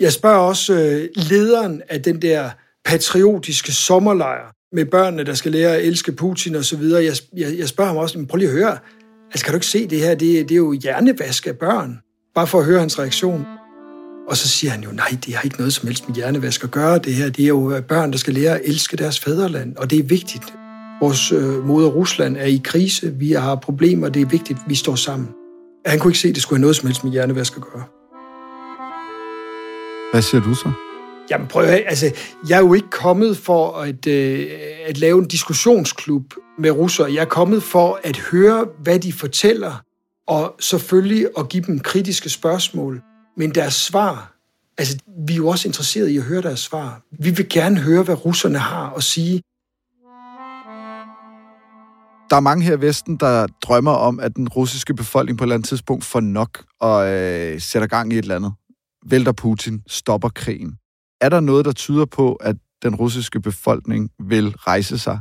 Jeg 0.00 0.12
spørger 0.12 0.38
også 0.38 0.74
øh, 0.74 1.08
lederen 1.30 1.82
af 1.88 2.02
den 2.02 2.22
der 2.22 2.50
patriotiske 2.84 3.72
sommerlejr 3.72 4.52
med 4.72 4.84
børnene, 4.84 5.24
der 5.24 5.34
skal 5.34 5.52
lære 5.52 5.76
at 5.76 5.86
elske 5.86 6.12
Putin 6.12 6.54
og 6.54 6.64
så 6.64 6.76
videre. 6.76 7.04
Jeg, 7.04 7.14
jeg, 7.36 7.58
jeg 7.58 7.68
spørger 7.68 7.88
ham 7.88 7.96
også, 7.96 8.18
men 8.18 8.26
prøv 8.26 8.36
lige 8.36 8.48
at 8.48 8.54
høre, 8.54 8.78
altså 9.30 9.44
kan 9.44 9.52
du 9.52 9.56
ikke 9.56 9.66
se 9.66 9.86
det 9.86 10.00
her, 10.00 10.14
det, 10.14 10.48
det 10.48 10.50
er 10.50 10.56
jo 10.56 10.72
hjernevask 10.72 11.46
af 11.46 11.58
børn. 11.58 11.98
Bare 12.34 12.46
for 12.46 12.58
at 12.58 12.64
høre 12.64 12.80
hans 12.80 12.98
reaktion. 12.98 13.46
Og 14.28 14.36
så 14.36 14.48
siger 14.48 14.70
han 14.70 14.82
jo, 14.82 14.90
nej, 14.90 15.18
det 15.26 15.34
har 15.34 15.42
ikke 15.42 15.58
noget 15.58 15.72
som 15.72 15.86
helst 15.86 16.08
med 16.08 16.16
hjernevask 16.16 16.64
at 16.64 16.70
gøre. 16.70 16.98
Det 16.98 17.14
her 17.14 17.30
det 17.30 17.44
er 17.44 17.48
jo 17.48 17.72
øh, 17.72 17.82
børn, 17.82 18.12
der 18.12 18.18
skal 18.18 18.34
lære 18.34 18.54
at 18.54 18.60
elske 18.64 18.96
deres 18.96 19.20
fædreland, 19.20 19.76
og 19.76 19.90
det 19.90 19.98
er 19.98 20.02
vigtigt. 20.02 20.54
Vores 21.00 21.32
øh, 21.32 21.66
moder 21.66 21.88
Rusland 21.88 22.36
er 22.36 22.44
i 22.44 22.60
krise, 22.64 23.14
vi 23.14 23.32
har 23.32 23.54
problemer, 23.54 24.08
det 24.08 24.22
er 24.22 24.26
vigtigt, 24.26 24.58
vi 24.68 24.74
står 24.74 24.94
sammen. 24.94 25.28
Han 25.86 25.98
kunne 25.98 26.10
ikke 26.10 26.18
se, 26.18 26.28
at 26.28 26.34
det 26.34 26.42
skulle 26.42 26.58
have 26.58 26.60
noget 26.60 26.76
som 26.76 26.86
helst 26.86 27.04
med 27.04 27.12
hjernevask 27.12 27.56
at 27.56 27.62
gøre. 27.72 27.84
Hvad 30.12 30.22
siger 30.22 30.42
du 30.42 30.54
så? 30.54 30.89
Jamen 31.30 31.46
prøv 31.46 31.62
at 31.62 31.84
altså, 31.86 32.12
jeg 32.48 32.56
er 32.56 32.60
jo 32.60 32.74
ikke 32.74 32.90
kommet 32.90 33.36
for 33.36 33.76
at, 33.76 34.06
øh, 34.06 34.46
at 34.86 34.98
lave 34.98 35.18
en 35.18 35.28
diskussionsklub 35.28 36.34
med 36.58 36.70
russere. 36.70 37.12
Jeg 37.12 37.20
er 37.20 37.24
kommet 37.24 37.62
for 37.62 38.00
at 38.04 38.16
høre, 38.16 38.66
hvad 38.82 38.98
de 38.98 39.12
fortæller, 39.12 39.82
og 40.26 40.56
selvfølgelig 40.60 41.26
at 41.38 41.48
give 41.48 41.62
dem 41.66 41.78
kritiske 41.78 42.28
spørgsmål. 42.28 43.02
Men 43.36 43.50
deres 43.50 43.74
svar, 43.74 44.36
altså 44.78 44.98
vi 45.26 45.32
er 45.32 45.36
jo 45.36 45.48
også 45.48 45.68
interesserede 45.68 46.12
i 46.12 46.16
at 46.16 46.22
høre 46.22 46.42
deres 46.42 46.60
svar. 46.60 47.02
Vi 47.18 47.30
vil 47.30 47.48
gerne 47.48 47.80
høre, 47.80 48.02
hvad 48.02 48.24
russerne 48.24 48.58
har 48.58 48.94
at 48.96 49.02
sige. 49.02 49.42
Der 52.30 52.36
er 52.36 52.40
mange 52.40 52.64
her 52.64 52.76
i 52.76 52.80
Vesten, 52.80 53.16
der 53.16 53.46
drømmer 53.62 53.92
om, 53.92 54.20
at 54.20 54.36
den 54.36 54.48
russiske 54.48 54.94
befolkning 54.94 55.38
på 55.38 55.44
et 55.44 55.46
eller 55.46 55.54
andet 55.54 55.68
tidspunkt 55.68 56.04
får 56.04 56.20
nok 56.20 56.64
og 56.80 57.08
øh, 57.08 57.60
sætter 57.60 57.88
gang 57.88 58.12
i 58.12 58.18
et 58.18 58.22
eller 58.22 58.36
andet. 58.36 58.52
Vælter 59.06 59.32
Putin, 59.32 59.82
stopper 59.86 60.28
krigen. 60.28 60.76
Er 61.20 61.28
der 61.28 61.40
noget, 61.40 61.64
der 61.64 61.72
tyder 61.72 62.04
på, 62.04 62.34
at 62.34 62.56
den 62.82 62.94
russiske 62.94 63.40
befolkning 63.40 64.10
vil 64.18 64.48
rejse 64.48 64.98
sig? 64.98 65.20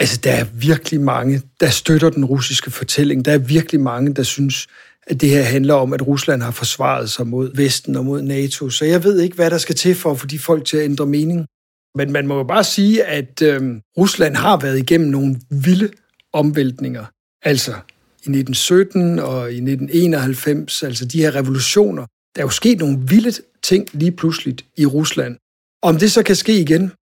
Altså, 0.00 0.20
der 0.24 0.32
er 0.32 0.44
virkelig 0.44 1.00
mange, 1.00 1.42
der 1.60 1.70
støtter 1.70 2.10
den 2.10 2.24
russiske 2.24 2.70
fortælling. 2.70 3.24
Der 3.24 3.32
er 3.32 3.38
virkelig 3.38 3.80
mange, 3.80 4.14
der 4.14 4.22
synes, 4.22 4.66
at 5.06 5.20
det 5.20 5.30
her 5.30 5.42
handler 5.42 5.74
om, 5.74 5.92
at 5.92 6.06
Rusland 6.06 6.42
har 6.42 6.50
forsvaret 6.50 7.10
sig 7.10 7.26
mod 7.26 7.56
Vesten 7.56 7.96
og 7.96 8.04
mod 8.04 8.22
NATO. 8.22 8.70
Så 8.70 8.84
jeg 8.84 9.04
ved 9.04 9.20
ikke, 9.20 9.36
hvad 9.36 9.50
der 9.50 9.58
skal 9.58 9.74
til 9.74 9.94
for 9.94 10.10
at 10.10 10.20
få 10.20 10.26
de 10.26 10.38
folk 10.38 10.64
til 10.64 10.76
at 10.76 10.84
ændre 10.84 11.06
mening. 11.06 11.46
Men 11.94 12.12
man 12.12 12.26
må 12.26 12.36
jo 12.36 12.44
bare 12.44 12.64
sige, 12.64 13.04
at 13.04 13.42
øh, 13.42 13.62
Rusland 13.98 14.36
har 14.36 14.56
været 14.56 14.78
igennem 14.78 15.10
nogle 15.10 15.40
vilde 15.50 15.90
omvæltninger. 16.32 17.04
Altså 17.42 17.72
i 18.10 18.30
1917 18.30 19.18
og 19.18 19.52
i 19.52 19.56
1991, 19.56 20.82
altså 20.82 21.04
de 21.04 21.20
her 21.20 21.34
revolutioner. 21.34 22.06
Der 22.36 22.42
er 22.42 22.46
jo 22.46 22.50
sket 22.50 22.78
nogle 22.78 22.98
vilde 23.08 23.32
ting 23.62 23.86
lige 23.92 24.12
pludselig 24.12 24.56
i 24.76 24.86
Rusland. 24.86 25.36
Om 25.82 25.96
det 25.96 26.12
så 26.12 26.22
kan 26.22 26.36
ske 26.36 26.60
igen, 26.60 26.92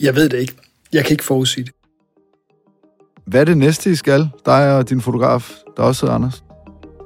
jeg 0.00 0.16
ved 0.16 0.28
det 0.28 0.38
ikke. 0.38 0.54
Jeg 0.92 1.04
kan 1.04 1.12
ikke 1.12 1.24
forudsige 1.24 1.64
det. 1.64 1.72
Hvad 3.26 3.40
er 3.40 3.44
det 3.44 3.56
næste, 3.56 3.90
I 3.90 3.94
skal? 3.94 4.28
Dig 4.46 4.76
og 4.76 4.88
din 4.90 5.00
fotograf, 5.00 5.52
der 5.76 5.82
også 5.82 6.06
hedder 6.06 6.14
Anders? 6.14 6.42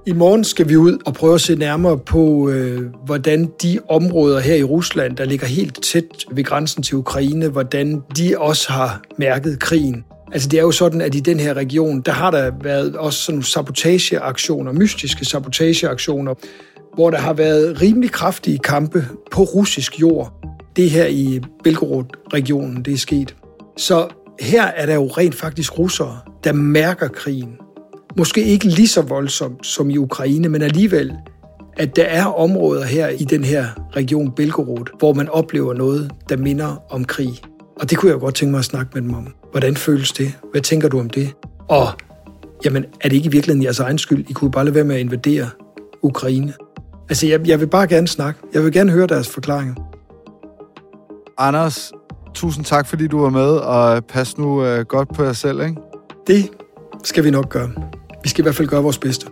I 0.07 0.13
morgen 0.13 0.45
skal 0.45 0.69
vi 0.69 0.77
ud 0.77 0.99
og 1.07 1.15
prøve 1.15 1.35
at 1.35 1.41
se 1.41 1.55
nærmere 1.55 1.99
på, 1.99 2.51
øh, 2.51 2.83
hvordan 3.07 3.51
de 3.63 3.79
områder 3.89 4.41
her 4.41 4.55
i 4.55 4.63
Rusland, 4.63 5.17
der 5.17 5.25
ligger 5.25 5.47
helt 5.47 5.83
tæt 5.83 6.25
ved 6.31 6.45
grænsen 6.45 6.83
til 6.83 6.97
Ukraine, 6.97 7.49
hvordan 7.49 8.03
de 8.17 8.39
også 8.39 8.73
har 8.73 9.03
mærket 9.19 9.61
krigen. 9.61 10.05
Altså 10.33 10.49
det 10.49 10.59
er 10.59 10.63
jo 10.63 10.71
sådan, 10.71 11.01
at 11.01 11.15
i 11.15 11.21
den 11.21 11.41
her 11.41 11.55
region, 11.55 12.01
der 12.01 12.13
har 12.13 12.31
der 12.31 12.53
været 12.63 12.97
også 12.97 13.19
sådan 13.19 13.43
sabotageaktioner, 13.43 14.73
mystiske 14.73 15.25
sabotageaktioner, 15.25 16.35
hvor 16.95 17.11
der 17.11 17.19
har 17.19 17.33
været 17.33 17.83
rimelig 17.83 18.11
kraftige 18.11 18.59
kampe 18.59 19.07
på 19.31 19.43
russisk 19.43 20.01
jord. 20.01 20.33
Det 20.77 20.91
her 20.91 21.07
i 21.07 21.41
Belgorod-regionen, 21.65 22.83
det 22.83 22.95
er 22.95 22.99
sket. 22.99 23.37
Så 23.77 24.09
her 24.41 24.65
er 24.65 24.87
der 24.87 24.95
jo 24.95 25.07
rent 25.07 25.35
faktisk 25.35 25.79
russere, 25.79 26.19
der 26.45 26.53
mærker 26.53 27.09
krigen. 27.09 27.57
Måske 28.17 28.45
ikke 28.45 28.67
lige 28.67 28.89
så 28.89 29.03
voldsomt 29.03 29.67
som 29.67 29.91
i 29.91 29.97
Ukraine, 29.97 30.49
men 30.49 30.63
alligevel, 30.63 31.13
at 31.77 31.97
der 31.97 32.05
er 32.05 32.25
områder 32.25 32.85
her 32.85 33.09
i 33.09 33.25
den 33.25 33.45
her 33.45 33.67
region 33.97 34.33
Belgorod, 34.33 34.87
hvor 34.99 35.15
man 35.15 35.29
oplever 35.29 35.75
noget, 35.75 36.11
der 36.29 36.37
minder 36.37 36.83
om 36.91 37.05
krig. 37.05 37.33
Og 37.81 37.91
det 37.91 37.99
kunne 37.99 38.13
jeg 38.13 38.21
godt 38.21 38.35
tænke 38.35 38.51
mig 38.51 38.59
at 38.59 38.65
snakke 38.65 38.91
med 38.95 39.03
dem 39.03 39.15
om. 39.15 39.35
Hvordan 39.51 39.77
føles 39.77 40.13
det? 40.13 40.33
Hvad 40.53 40.61
tænker 40.61 40.89
du 40.89 41.01
om 41.01 41.11
det? 41.11 41.33
Og 41.69 41.89
jamen, 42.65 42.85
er 43.01 43.09
det 43.09 43.17
ikke 43.17 43.27
i 43.27 43.33
virkeligheden 43.33 43.63
jeres 43.63 43.81
egen 43.81 43.99
skyld? 43.99 44.27
I 44.29 44.33
kunne 44.33 44.51
bare 44.51 44.65
lade 44.65 44.75
være 44.75 44.85
med 44.85 44.95
at 44.95 45.01
invadere 45.01 45.51
Ukraine. 46.03 46.53
Altså, 47.09 47.27
jeg, 47.27 47.49
jeg 47.49 47.61
vil 47.61 47.67
bare 47.67 47.87
gerne 47.87 48.09
snakke. 48.09 48.41
Jeg 48.55 48.65
vil 48.65 48.73
gerne 48.73 48.93
høre 48.93 49.07
deres 49.07 49.29
forklaringer. 49.29 49.75
Anders, 51.39 51.93
tusind 52.35 52.65
tak, 52.65 52.87
fordi 52.87 53.07
du 53.07 53.21
var 53.21 53.31
med, 53.31 53.51
og 53.57 54.05
pas 54.05 54.39
nu 54.39 54.63
uh, 54.63 54.81
godt 54.81 55.15
på 55.15 55.25
jer 55.25 55.33
selv, 55.33 55.61
ikke? 55.61 55.77
Det 56.27 56.51
skal 57.05 57.25
vi 57.25 57.31
nok 57.31 57.49
gøre. 57.49 57.71
Vi 58.23 58.29
skal 58.29 58.43
i 58.43 58.45
hvert 58.45 58.55
fald 58.55 58.69
gøre 58.69 58.83
vores 58.83 58.99
bedste. 58.99 59.27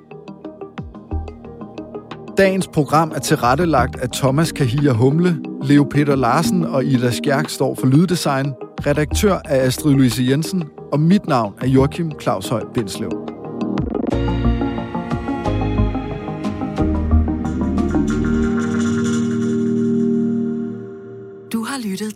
Dagens 2.38 2.68
program 2.68 3.12
er 3.14 3.18
tilrettelagt 3.18 3.96
af 3.96 4.08
Thomas 4.10 4.52
Kahir 4.52 4.92
Humle, 4.92 5.36
Leo 5.62 5.84
Peter 5.90 6.16
Larsen 6.16 6.64
og 6.64 6.84
Ida 6.84 7.10
Skjærk 7.10 7.48
står 7.48 7.74
for 7.74 7.86
lyddesign. 7.86 8.52
Redaktør 8.86 9.38
er 9.44 9.66
Astrid 9.66 9.92
Louise 9.92 10.24
Jensen, 10.28 10.64
og 10.92 11.00
mit 11.00 11.26
navn 11.26 11.54
er 11.60 11.66
Joachim 11.66 12.12
Claus 12.20 12.48
Høj 12.48 12.62
Bindslev. 12.74 13.31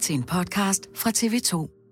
Til 0.06 0.14
en 0.14 0.22
podcast 0.22 0.88
fra 0.94 1.10
TV2. 1.10 1.85